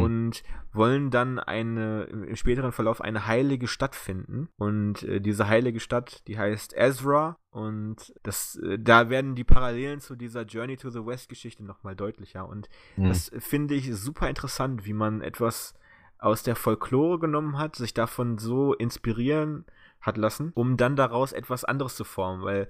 [0.00, 4.48] Und wollen dann eine im späteren Verlauf eine heilige Stadt finden.
[4.56, 7.38] Und äh, diese heilige Stadt, die heißt Ezra.
[7.50, 11.82] Und das äh, da werden die Parallelen zu dieser Journey to the West Geschichte noch
[11.82, 12.48] mal deutlicher.
[12.48, 13.08] Und mhm.
[13.08, 15.74] das finde ich super interessant, wie man etwas
[16.18, 19.64] aus der Folklore genommen hat, sich davon so inspirieren
[20.00, 22.68] hat lassen, um dann daraus etwas anderes zu formen, weil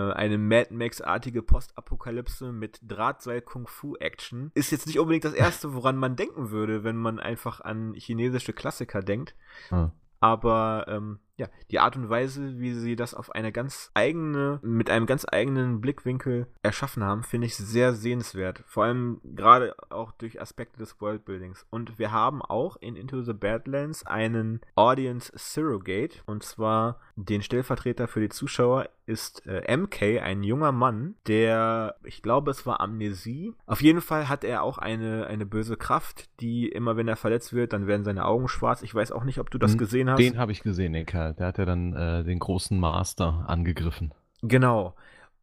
[0.00, 6.50] eine Mad Max-artige Postapokalypse mit Drahtseil-Kung-Fu-Action ist jetzt nicht unbedingt das Erste, woran man denken
[6.50, 9.34] würde, wenn man einfach an chinesische Klassiker denkt.
[9.68, 9.92] Hm.
[10.20, 14.88] Aber ähm, ja, die Art und Weise, wie sie das auf eine ganz eigene, mit
[14.88, 18.62] einem ganz eigenen Blickwinkel erschaffen haben, finde ich sehr sehenswert.
[18.66, 21.66] Vor allem gerade auch durch Aspekte des Worldbuildings.
[21.70, 26.18] Und wir haben auch in Into the Badlands einen Audience Surrogate.
[26.26, 32.22] Und zwar den Stellvertreter für die Zuschauer ist äh, MK, ein junger Mann, der, ich
[32.22, 33.54] glaube, es war Amnesie.
[33.66, 37.52] Auf jeden Fall hat er auch eine, eine böse Kraft, die immer, wenn er verletzt
[37.52, 38.82] wird, dann werden seine Augen schwarz.
[38.82, 40.18] Ich weiß auch nicht, ob du das hm, gesehen hast.
[40.18, 44.12] Den habe ich gesehen, den Kerl der hat ja dann äh, den großen Master angegriffen.
[44.42, 44.94] Genau.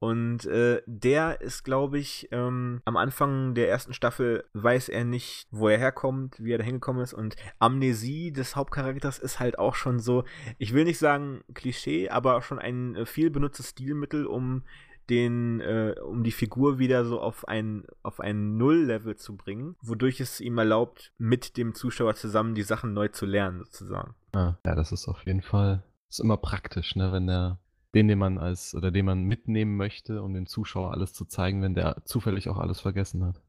[0.02, 5.48] Und äh, der ist, glaube ich, ähm, am Anfang der ersten Staffel weiß er nicht,
[5.52, 7.14] wo er herkommt, wie er da hingekommen ist.
[7.14, 10.24] Und Amnesie des Hauptcharakters ist halt auch schon so,
[10.58, 14.64] ich will nicht sagen Klischee, aber schon ein äh, viel benutztes Stilmittel, um
[15.10, 20.20] den, äh, um die Figur wieder so auf ein, auf ein Null-Level zu bringen, wodurch
[20.20, 24.16] es ihm erlaubt, mit dem Zuschauer zusammen die Sachen neu zu lernen, sozusagen.
[24.34, 27.58] Ah, ja, das ist auf jeden Fall ist immer praktisch, ne, wenn der
[27.94, 31.62] den, den man als oder den man mitnehmen möchte, um dem Zuschauer alles zu zeigen,
[31.62, 33.42] wenn der zufällig auch alles vergessen hat.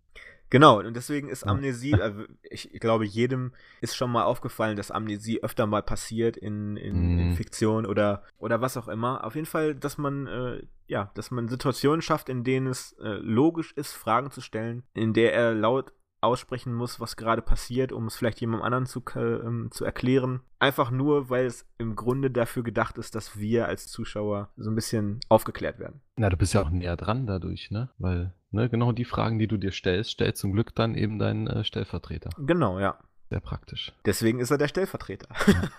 [0.53, 5.42] Genau, und deswegen ist Amnesie, also ich glaube, jedem ist schon mal aufgefallen, dass Amnesie
[5.42, 7.18] öfter mal passiert in, in, mm.
[7.18, 7.36] in mhm.
[7.36, 9.24] Fiktion oder, oder was auch immer.
[9.24, 13.14] Auf jeden Fall, dass man, äh, ja, dass man Situationen schafft, in denen es äh,
[13.14, 18.07] logisch ist, Fragen zu stellen, in der er laut aussprechen muss, was gerade passiert, um
[18.07, 20.40] es vielleicht jemandem anderen zu, äh, zu erklären.
[20.59, 24.74] Einfach nur, weil es im Grunde dafür gedacht ist, dass wir als Zuschauer so ein
[24.74, 26.03] bisschen aufgeklärt werden.
[26.16, 27.88] Na, du bist ja auch näher dran dadurch, ne?
[27.96, 31.46] Weil, ne, genau die Fragen, die du dir stellst, stellt zum Glück dann eben dein
[31.46, 32.30] äh, Stellvertreter.
[32.38, 32.98] Genau, ja.
[33.33, 33.95] Sehr praktisch.
[34.05, 35.26] Deswegen ist er der Stellvertreter.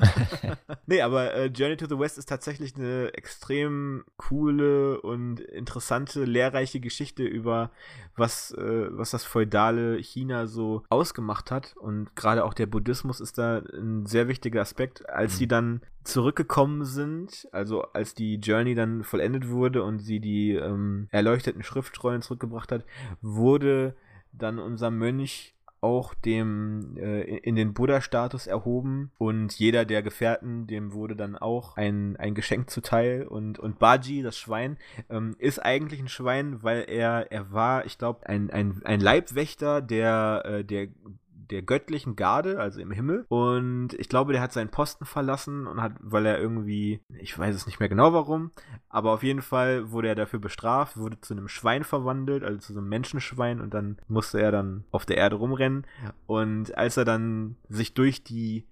[0.87, 6.79] nee, aber äh, Journey to the West ist tatsächlich eine extrem coole und interessante, lehrreiche
[6.79, 7.69] Geschichte über
[8.15, 11.75] was, äh, was das feudale China so ausgemacht hat.
[11.77, 15.07] Und gerade auch der Buddhismus ist da ein sehr wichtiger Aspekt.
[15.07, 15.37] Als mhm.
[15.37, 21.07] sie dann zurückgekommen sind, also als die Journey dann vollendet wurde und sie die ähm,
[21.11, 22.83] erleuchteten Schriftrollen zurückgebracht hat,
[23.21, 23.95] wurde
[24.31, 25.52] dann unser Mönch
[25.83, 29.11] auch dem äh, in den Buddha-Status erhoben.
[29.17, 33.27] Und jeder der Gefährten, dem wurde dann auch ein, ein Geschenk zuteil.
[33.27, 34.77] Und, und Baji, das Schwein,
[35.09, 39.81] ähm, ist eigentlich ein Schwein, weil er, er war, ich glaube, ein, ein, ein Leibwächter
[39.81, 40.87] der, äh, der
[41.53, 43.25] der göttlichen Garde, also im Himmel.
[43.29, 47.55] Und ich glaube, der hat seinen Posten verlassen und hat, weil er irgendwie, ich weiß
[47.55, 48.51] es nicht mehr genau warum,
[48.89, 52.73] aber auf jeden Fall wurde er dafür bestraft, wurde zu einem Schwein verwandelt, also zu
[52.73, 55.85] so einem Menschenschwein und dann musste er dann auf der Erde rumrennen.
[56.25, 58.67] Und als er dann sich durch die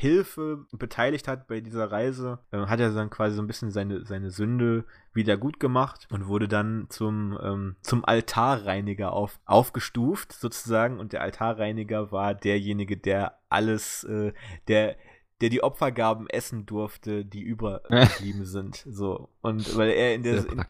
[0.00, 4.06] Hilfe beteiligt hat bei dieser Reise, äh, hat er dann quasi so ein bisschen seine,
[4.06, 10.98] seine Sünde wieder gut gemacht und wurde dann zum, ähm, zum Altarreiniger auf, aufgestuft, sozusagen.
[10.98, 14.32] Und der Altarreiniger war derjenige, der alles, äh,
[14.68, 14.96] der,
[15.42, 18.82] der die Opfergaben essen durfte, die übergeblieben sind.
[18.88, 19.28] So.
[19.42, 20.64] Und weil er in, der, in,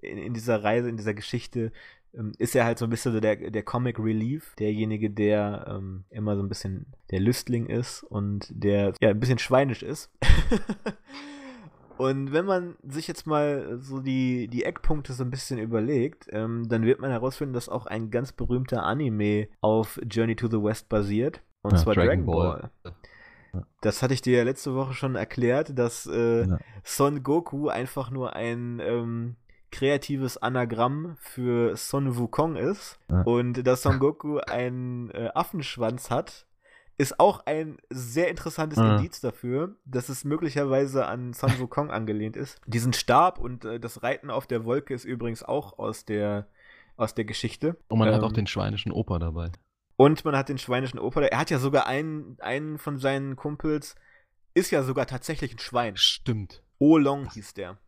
[0.00, 1.70] in, in, dieser Reise, in dieser Geschichte
[2.38, 6.36] ist er halt so ein bisschen so der, der Comic Relief, derjenige, der ähm, immer
[6.36, 10.10] so ein bisschen der Lüstling ist und der ja ein bisschen schweinisch ist.
[11.98, 16.68] und wenn man sich jetzt mal so die, die Eckpunkte so ein bisschen überlegt, ähm,
[16.68, 20.88] dann wird man herausfinden, dass auch ein ganz berühmter Anime auf Journey to the West
[20.88, 21.42] basiert.
[21.62, 22.70] Und ja, zwar Dragon, Dragon Ball.
[22.82, 22.94] Ball.
[23.80, 26.58] Das hatte ich dir ja letzte Woche schon erklärt, dass äh, ja.
[26.84, 29.36] Son Goku einfach nur ein ähm,
[29.70, 33.22] kreatives Anagramm für Son Wukong ist Ja.
[33.22, 36.46] und dass Son Goku einen äh, Affenschwanz hat,
[36.98, 38.96] ist auch ein sehr interessantes Ja.
[38.96, 42.60] Indiz dafür, dass es möglicherweise an Son Wukong angelehnt ist.
[42.66, 46.46] Diesen Stab und äh, das Reiten auf der Wolke ist übrigens auch aus der,
[46.96, 47.76] aus der Geschichte.
[47.88, 49.50] Und man hat auch Ähm, den schweinischen Opa dabei.
[49.96, 51.20] Und man hat den schweinischen Opa.
[51.22, 53.94] Er hat ja sogar einen, einen von seinen Kumpels,
[54.54, 55.96] ist ja sogar tatsächlich ein Schwein.
[55.96, 56.62] Stimmt.
[56.78, 57.78] Olong hieß der.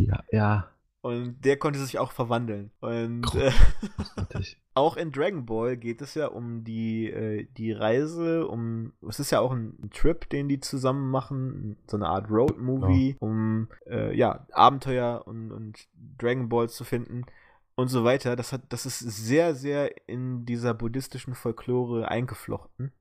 [0.00, 0.68] Ja, ja.
[1.02, 2.70] Und der konnte sich auch verwandeln.
[2.80, 3.50] Und äh,
[4.74, 8.92] auch in Dragon Ball geht es ja um die, äh, die Reise, um.
[9.08, 11.78] Es ist ja auch ein Trip, den die zusammen machen.
[11.86, 15.88] So eine Art Road-Movie, um äh, ja, Abenteuer und, und
[16.18, 17.24] Dragon Balls zu finden.
[17.76, 18.36] Und so weiter.
[18.36, 22.92] Das, hat, das ist sehr, sehr in dieser buddhistischen Folklore eingeflochten.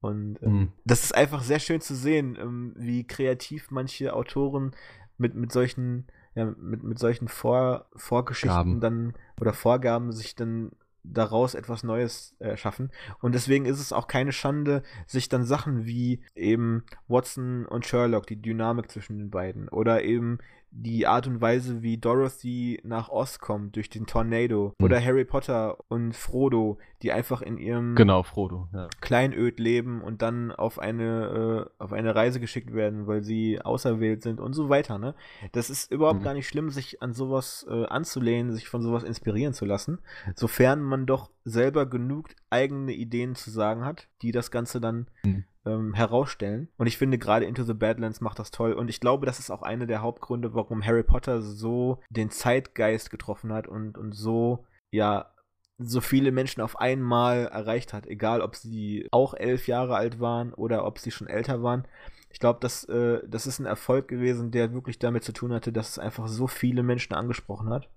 [0.00, 0.72] Und Mhm.
[0.84, 4.74] das ist einfach sehr schön zu sehen, ähm, wie kreativ manche Autoren
[5.18, 8.80] mit, mit solchen, ja, mit, mit solchen Vor, Vorgeschichten Gaben.
[8.80, 10.72] dann oder Vorgaben sich dann
[11.04, 12.90] daraus etwas Neues äh, schaffen.
[13.20, 18.26] Und deswegen ist es auch keine Schande, sich dann Sachen wie eben Watson und Sherlock,
[18.26, 20.38] die Dynamik zwischen den beiden, oder eben
[20.74, 24.84] die Art und Weise, wie Dorothy nach Oz kommt durch den Tornado, Hm.
[24.86, 28.68] oder Harry Potter und Frodo, die einfach in ihrem Genau, Frodo.
[28.72, 28.88] Ja.
[29.02, 34.22] Kleinöd leben und dann auf eine, äh, auf eine Reise geschickt werden, weil sie auserwählt
[34.22, 35.14] sind und so weiter, ne?
[35.52, 36.24] Das ist überhaupt Mhm.
[36.24, 39.98] gar nicht schlimm, sich an sowas äh, anzulehnen, sich von sowas inspirieren zu lassen,
[40.34, 45.44] sofern man doch selber genug eigene Ideen zu sagen hat, die das Ganze dann Mhm.
[45.64, 46.68] ähm, herausstellen.
[46.76, 48.72] Und ich finde, gerade Into the Badlands macht das toll.
[48.72, 53.10] Und ich glaube, das ist auch einer der Hauptgründe, warum Harry Potter so den Zeitgeist
[53.10, 55.32] getroffen hat und, und so, ja,
[55.78, 60.52] so viele Menschen auf einmal erreicht hat, egal ob sie auch elf Jahre alt waren
[60.52, 61.86] oder ob sie schon älter waren.
[62.30, 65.72] Ich glaube, das, äh, das ist ein Erfolg gewesen, der wirklich damit zu tun hatte,
[65.72, 67.88] dass es einfach so viele Menschen angesprochen hat.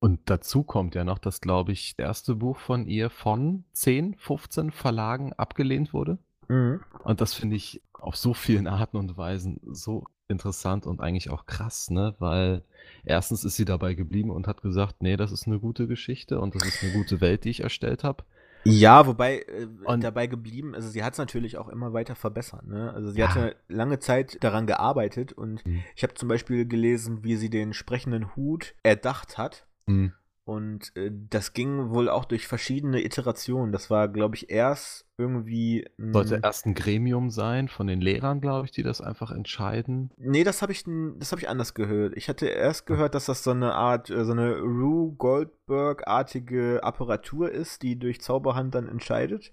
[0.00, 4.14] Und dazu kommt ja noch, dass, glaube ich, das erste Buch von ihr von 10,
[4.16, 6.18] 15 Verlagen abgelehnt wurde.
[6.48, 6.80] Mhm.
[7.02, 11.46] Und das finde ich auf so vielen Arten und Weisen so interessant und eigentlich auch
[11.46, 12.14] krass, ne?
[12.18, 12.62] Weil
[13.04, 16.54] erstens ist sie dabei geblieben und hat gesagt, nee, das ist eine gute Geschichte und
[16.54, 18.24] das ist eine gute Welt, die ich erstellt habe.
[18.64, 22.66] Ja, wobei äh, Und- dabei geblieben, also sie hat es natürlich auch immer weiter verbessert.
[22.66, 22.92] Ne?
[22.92, 23.28] Also sie Ja.
[23.34, 25.82] hatte lange Zeit daran gearbeitet und Mhm.
[25.96, 29.64] ich habe zum Beispiel gelesen, wie sie den sprechenden Hut erdacht hat.
[29.88, 30.12] Mhm.
[30.48, 33.70] Und äh, das ging wohl auch durch verschiedene Iterationen.
[33.70, 35.86] Das war, glaube ich, erst irgendwie.
[35.98, 40.10] Sollte erst ein Gremium sein von den Lehrern, glaube ich, die das einfach entscheiden.
[40.16, 40.84] Nee, das habe ich,
[41.18, 42.16] das hab ich anders gehört.
[42.16, 47.50] Ich hatte erst gehört, dass das so eine Art, äh, so eine Rue Goldberg-artige Apparatur
[47.50, 49.52] ist, die durch Zauberhand dann entscheidet.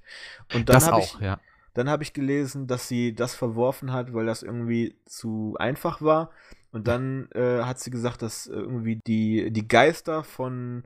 [0.53, 1.41] Und dann das auch, ich, ja.
[1.73, 6.31] dann habe ich gelesen, dass sie das verworfen hat, weil das irgendwie zu einfach war.
[6.75, 10.83] Und dann äh, hat sie gesagt, dass äh, irgendwie die, die Geister von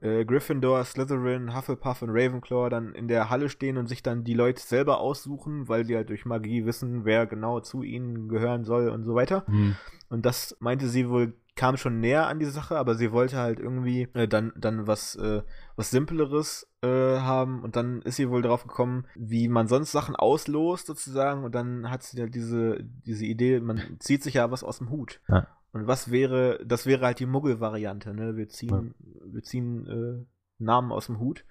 [0.00, 4.34] äh, Gryffindor, Slytherin, Hufflepuff und Ravenclaw dann in der Halle stehen und sich dann die
[4.34, 8.88] Leute selber aussuchen, weil sie halt durch Magie wissen, wer genau zu ihnen gehören soll
[8.88, 9.44] und so weiter.
[9.46, 9.76] Mhm.
[10.10, 13.58] Und das meinte sie wohl, kam schon näher an die Sache, aber sie wollte halt
[13.58, 15.42] irgendwie äh, dann, dann was, äh,
[15.74, 17.62] was Simpleres äh, haben.
[17.62, 21.42] Und dann ist sie wohl drauf gekommen, wie man sonst Sachen auslost, sozusagen.
[21.42, 24.90] Und dann hat sie halt diese, diese Idee, man zieht sich ja was aus dem
[24.90, 25.20] Hut.
[25.28, 25.48] Ja.
[25.72, 28.36] Und was wäre, das wäre halt die Muggel-Variante, ne?
[28.36, 28.94] Wir ziehen,
[29.24, 30.24] wir ziehen äh,
[30.62, 31.44] Namen aus dem Hut.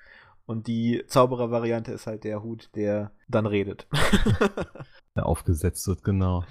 [0.45, 3.87] Und die Zauberer-Variante ist halt der Hut, der dann redet.
[5.17, 6.43] Der aufgesetzt wird, genau.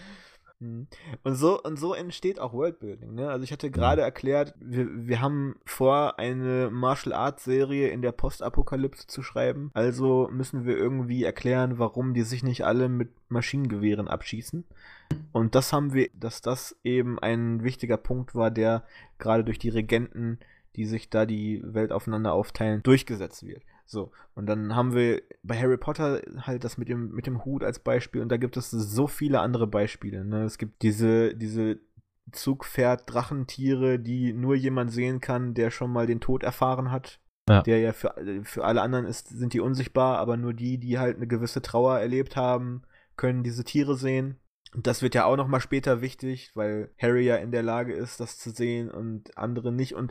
[0.59, 0.86] Mhm.
[1.22, 3.14] Und so, und so entsteht auch Worldbuilding.
[3.14, 3.28] Ne?
[3.28, 8.12] Also ich hatte gerade erklärt, wir, wir haben vor, eine Martial Arts Serie in der
[8.12, 9.70] Postapokalypse zu schreiben.
[9.74, 14.64] Also müssen wir irgendwie erklären, warum die sich nicht alle mit Maschinengewehren abschießen.
[15.32, 18.84] Und das haben wir, dass das eben ein wichtiger Punkt war, der
[19.18, 20.38] gerade durch die Regenten,
[20.74, 23.62] die sich da die Welt aufeinander aufteilen, durchgesetzt wird.
[23.87, 27.62] So, und dann haben wir bei Harry Potter halt das mit dem, mit dem Hut
[27.62, 30.24] als Beispiel und da gibt es so viele andere Beispiele.
[30.24, 30.43] Ne?
[30.43, 31.78] Es gibt diese, diese
[32.32, 37.20] Zugpferd-Drachentiere, die nur jemand sehen kann, der schon mal den Tod erfahren hat.
[37.49, 37.62] Ja.
[37.62, 41.16] Der ja für, für alle anderen ist, sind die unsichtbar, aber nur die, die halt
[41.16, 42.82] eine gewisse Trauer erlebt haben,
[43.16, 44.41] können diese Tiere sehen.
[44.74, 47.95] Und das wird ja auch noch mal später wichtig, weil Harry ja in der Lage
[47.95, 49.95] ist, das zu sehen und andere nicht.
[49.95, 50.11] Und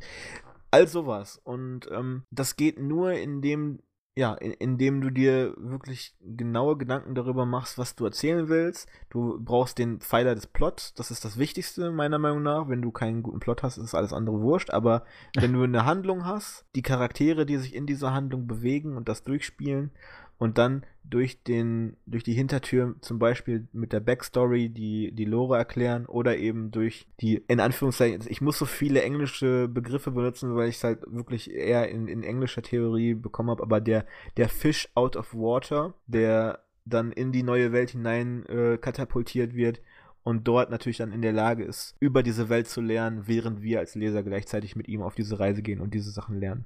[0.76, 1.39] all sowas.
[1.43, 3.80] Und ähm, das geht nur, indem,
[4.17, 8.89] ja, in, indem du dir wirklich genaue Gedanken darüber machst, was du erzählen willst.
[9.09, 12.67] Du brauchst den Pfeiler des Plots, das ist das Wichtigste, meiner Meinung nach.
[12.67, 14.71] Wenn du keinen guten Plot hast, ist alles andere wurscht.
[14.71, 15.05] Aber
[15.36, 19.23] wenn du eine Handlung hast, die Charaktere, die sich in dieser Handlung bewegen und das
[19.23, 19.91] durchspielen
[20.38, 25.57] und dann durch den, durch die Hintertür zum Beispiel mit der Backstory die, die Lore
[25.57, 30.69] erklären oder eben durch die, in Anführungszeichen, ich muss so viele englische Begriffe benutzen, weil
[30.69, 34.05] ich es halt wirklich eher in, in englischer Theorie bekommen habe, aber der,
[34.38, 39.81] der Fish out of water, der dann in die neue Welt hinein äh, katapultiert wird
[40.23, 43.79] und dort natürlich dann in der Lage ist, über diese Welt zu lernen, während wir
[43.79, 46.65] als Leser gleichzeitig mit ihm auf diese Reise gehen und diese Sachen lernen.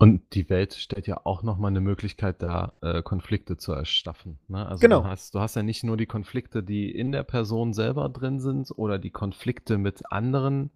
[0.00, 4.38] Und die Welt stellt ja auch nochmal eine Möglichkeit dar, äh, Konflikte zu erschaffen.
[4.48, 4.66] Ne?
[4.66, 5.02] Also Genau.
[5.02, 8.40] du hast, du hast ja nicht nur die Konflikte, die in der Person selber drin
[8.40, 10.70] sind oder die Konflikte mit anderen,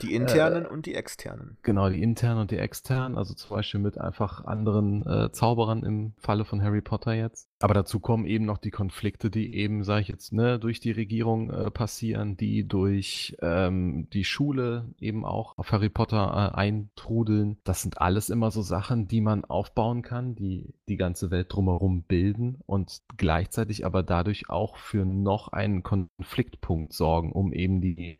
[0.00, 1.56] Die internen und die externen.
[1.62, 6.12] genau, die internen und die externen, also zum Beispiel mit einfach anderen äh, Zauberern im
[6.18, 7.48] Falle von Harry Potter jetzt.
[7.62, 10.92] Aber dazu kommen eben noch die Konflikte, die eben, sage ich jetzt, ne, durch die
[10.92, 17.58] Regierung äh, passieren, die durch ähm, die Schule eben auch auf Harry Potter äh, eintrudeln.
[17.64, 22.02] Das sind alles immer so Sachen, die man aufbauen kann, die die ganze Welt drumherum
[22.02, 28.18] bilden und gleichzeitig aber dadurch auch für noch einen Konfliktpunkt sorgen, um eben die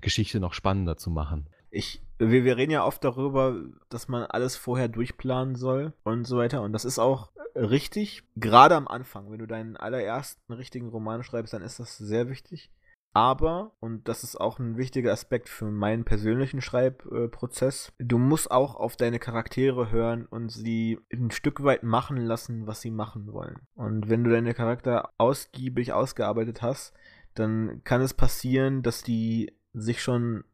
[0.00, 1.48] Geschichte noch spannender zu machen.
[1.70, 3.56] Ich, wir, wir reden ja oft darüber,
[3.88, 6.62] dass man alles vorher durchplanen soll und so weiter.
[6.62, 9.30] Und das ist auch richtig, gerade am Anfang.
[9.30, 12.70] Wenn du deinen allerersten richtigen Roman schreibst, dann ist das sehr wichtig.
[13.12, 18.76] Aber, und das ist auch ein wichtiger Aspekt für meinen persönlichen Schreibprozess, du musst auch
[18.76, 23.56] auf deine Charaktere hören und sie ein Stück weit machen lassen, was sie machen wollen.
[23.74, 26.94] Und wenn du deine Charakter ausgiebig ausgearbeitet hast,
[27.34, 30.44] dann kann es passieren, dass die sich schon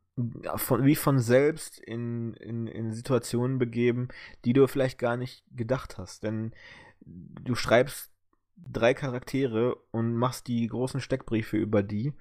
[0.57, 4.09] von, wie von selbst in, in, in Situationen begeben,
[4.45, 6.23] die du vielleicht gar nicht gedacht hast.
[6.23, 6.55] Denn
[7.01, 8.11] du schreibst
[8.57, 12.15] drei Charaktere und machst die großen Steckbriefe über die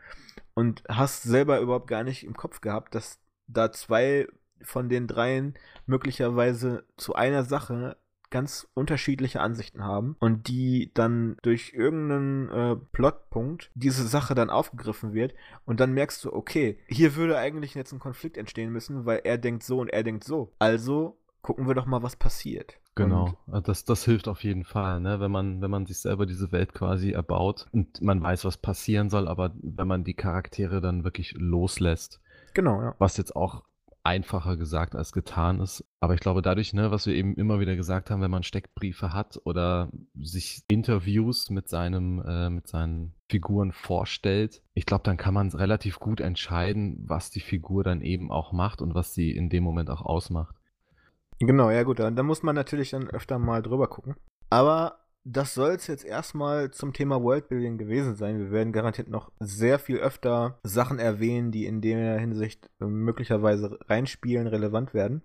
[0.54, 4.28] und hast selber überhaupt gar nicht im Kopf gehabt, dass da zwei
[4.62, 5.54] von den dreien
[5.86, 7.98] möglicherweise zu einer Sache
[8.30, 15.14] ganz unterschiedliche Ansichten haben und die dann durch irgendeinen äh, Plotpunkt diese Sache dann aufgegriffen
[15.14, 15.34] wird
[15.66, 19.38] und dann merkst du, okay, hier würde eigentlich jetzt ein Konflikt entstehen müssen, weil er
[19.38, 20.54] denkt so und er denkt so.
[20.60, 22.80] Also gucken wir doch mal, was passiert.
[22.96, 25.20] Genau, Und das, das hilft auf jeden Fall, ne?
[25.20, 29.10] Wenn man, wenn man sich selber diese Welt quasi erbaut und man weiß, was passieren
[29.10, 32.22] soll, aber wenn man die Charaktere dann wirklich loslässt,
[32.54, 32.96] genau, ja.
[32.98, 33.64] was jetzt auch
[34.06, 35.84] einfacher gesagt als getan ist.
[36.00, 39.14] Aber ich glaube, dadurch, ne, was wir eben immer wieder gesagt haben, wenn man Steckbriefe
[39.14, 39.90] hat oder
[40.20, 46.00] sich Interviews mit seinem, äh, mit seinen Figuren vorstellt, ich glaube, dann kann man relativ
[46.00, 49.90] gut entscheiden, was die Figur dann eben auch macht und was sie in dem Moment
[49.90, 50.56] auch ausmacht.
[51.40, 54.16] Genau, ja gut, da, muss man natürlich dann öfter mal drüber gucken.
[54.50, 58.38] Aber das soll es jetzt erstmal zum Thema Worldbuilding gewesen sein.
[58.38, 64.46] Wir werden garantiert noch sehr viel öfter Sachen erwähnen, die in der Hinsicht möglicherweise reinspielen,
[64.46, 65.24] relevant werden.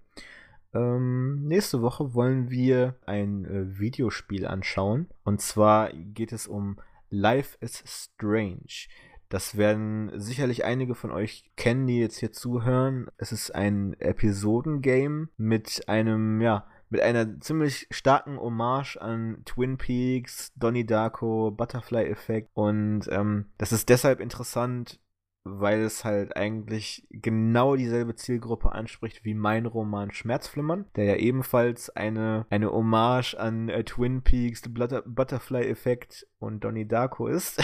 [0.73, 5.09] Ähm, nächste Woche wollen wir ein äh, Videospiel anschauen.
[5.23, 6.79] Und zwar geht es um
[7.11, 8.89] Life is Strange.
[9.29, 13.09] Das werden sicherlich einige von euch kennen, die jetzt hier zuhören.
[13.19, 20.53] Es ist ein Episodengame mit einem, ja, mit einer ziemlich starken Hommage an Twin Peaks,
[20.57, 22.51] Donnie Darko, Butterfly Effect.
[22.53, 24.99] Und ähm, das ist deshalb interessant,
[25.45, 31.91] weil es halt eigentlich genau dieselbe Zielgruppe anspricht wie mein Roman Schmerzflimmern, der ja ebenfalls
[31.91, 37.63] eine, eine Hommage an äh, Twin Peaks, Butter Butterfly Effect und Donnie Darko ist.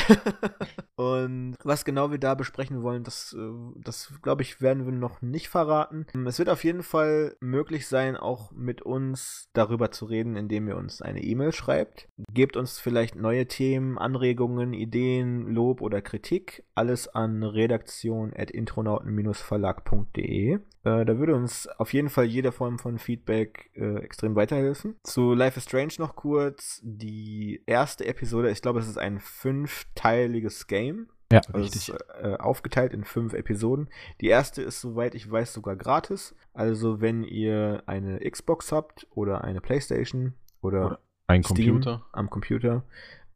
[0.97, 5.23] und was genau wir da besprechen wollen, das, äh, das glaube ich, werden wir noch
[5.23, 6.07] nicht verraten.
[6.27, 10.77] Es wird auf jeden Fall möglich sein, auch mit uns darüber zu reden, indem ihr
[10.77, 12.09] uns eine E-Mail schreibt.
[12.33, 16.65] Gebt uns vielleicht neue Themen, Anregungen, Ideen, Lob oder Kritik.
[16.75, 20.55] Alles an redaktion.intronauten-verlag.de.
[20.55, 24.97] Äh, da würde uns auf jeden Fall jede Form von Feedback äh, extrem weiterhelfen.
[25.03, 26.81] Zu Life is Strange noch kurz.
[26.83, 31.09] Die erste Episode, ich glaube, es ist ein fünfteiliges Game.
[31.33, 31.89] Ja, Also es ist
[32.23, 33.89] äh, aufgeteilt in fünf Episoden.
[34.21, 36.37] Die erste ist, soweit ich weiß, sogar gratis.
[36.55, 42.07] Also, wenn ihr eine Xbox habt oder eine Playstation oder, Oder Ein Steam Computer.
[42.13, 42.85] am Computer,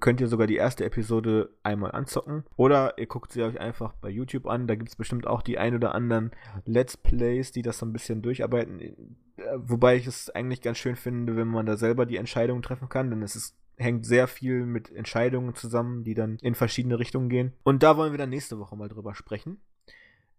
[0.01, 2.45] könnt ihr sogar die erste Episode einmal anzocken.
[2.57, 4.67] Oder ihr guckt sie euch einfach bei YouTube an.
[4.67, 6.33] Da gibt es bestimmt auch die ein oder anderen
[6.65, 8.81] Let's Plays, die das so ein bisschen durcharbeiten.
[8.81, 8.95] Äh,
[9.57, 13.11] Wobei ich es eigentlich ganz schön finde, wenn man da selber die Entscheidungen treffen kann,
[13.11, 17.55] denn es ist hängt sehr viel mit Entscheidungen zusammen, die dann in verschiedene Richtungen gehen.
[17.63, 19.59] Und da wollen wir dann nächste Woche mal drüber sprechen.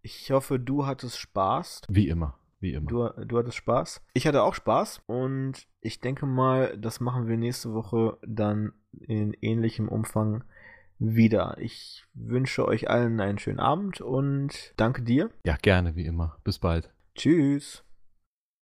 [0.04, 1.82] Ich hoffe, du hattest Spaß.
[1.90, 2.38] Wie immer.
[2.62, 2.88] Wie immer.
[2.88, 4.02] Du, du hattest Spaß.
[4.14, 9.34] Ich hatte auch Spaß und ich denke mal, das machen wir nächste Woche dann in
[9.42, 10.44] ähnlichem Umfang
[11.00, 11.58] wieder.
[11.60, 15.32] Ich wünsche euch allen einen schönen Abend und danke dir.
[15.44, 16.38] Ja, gerne, wie immer.
[16.44, 16.92] Bis bald.
[17.16, 17.84] Tschüss.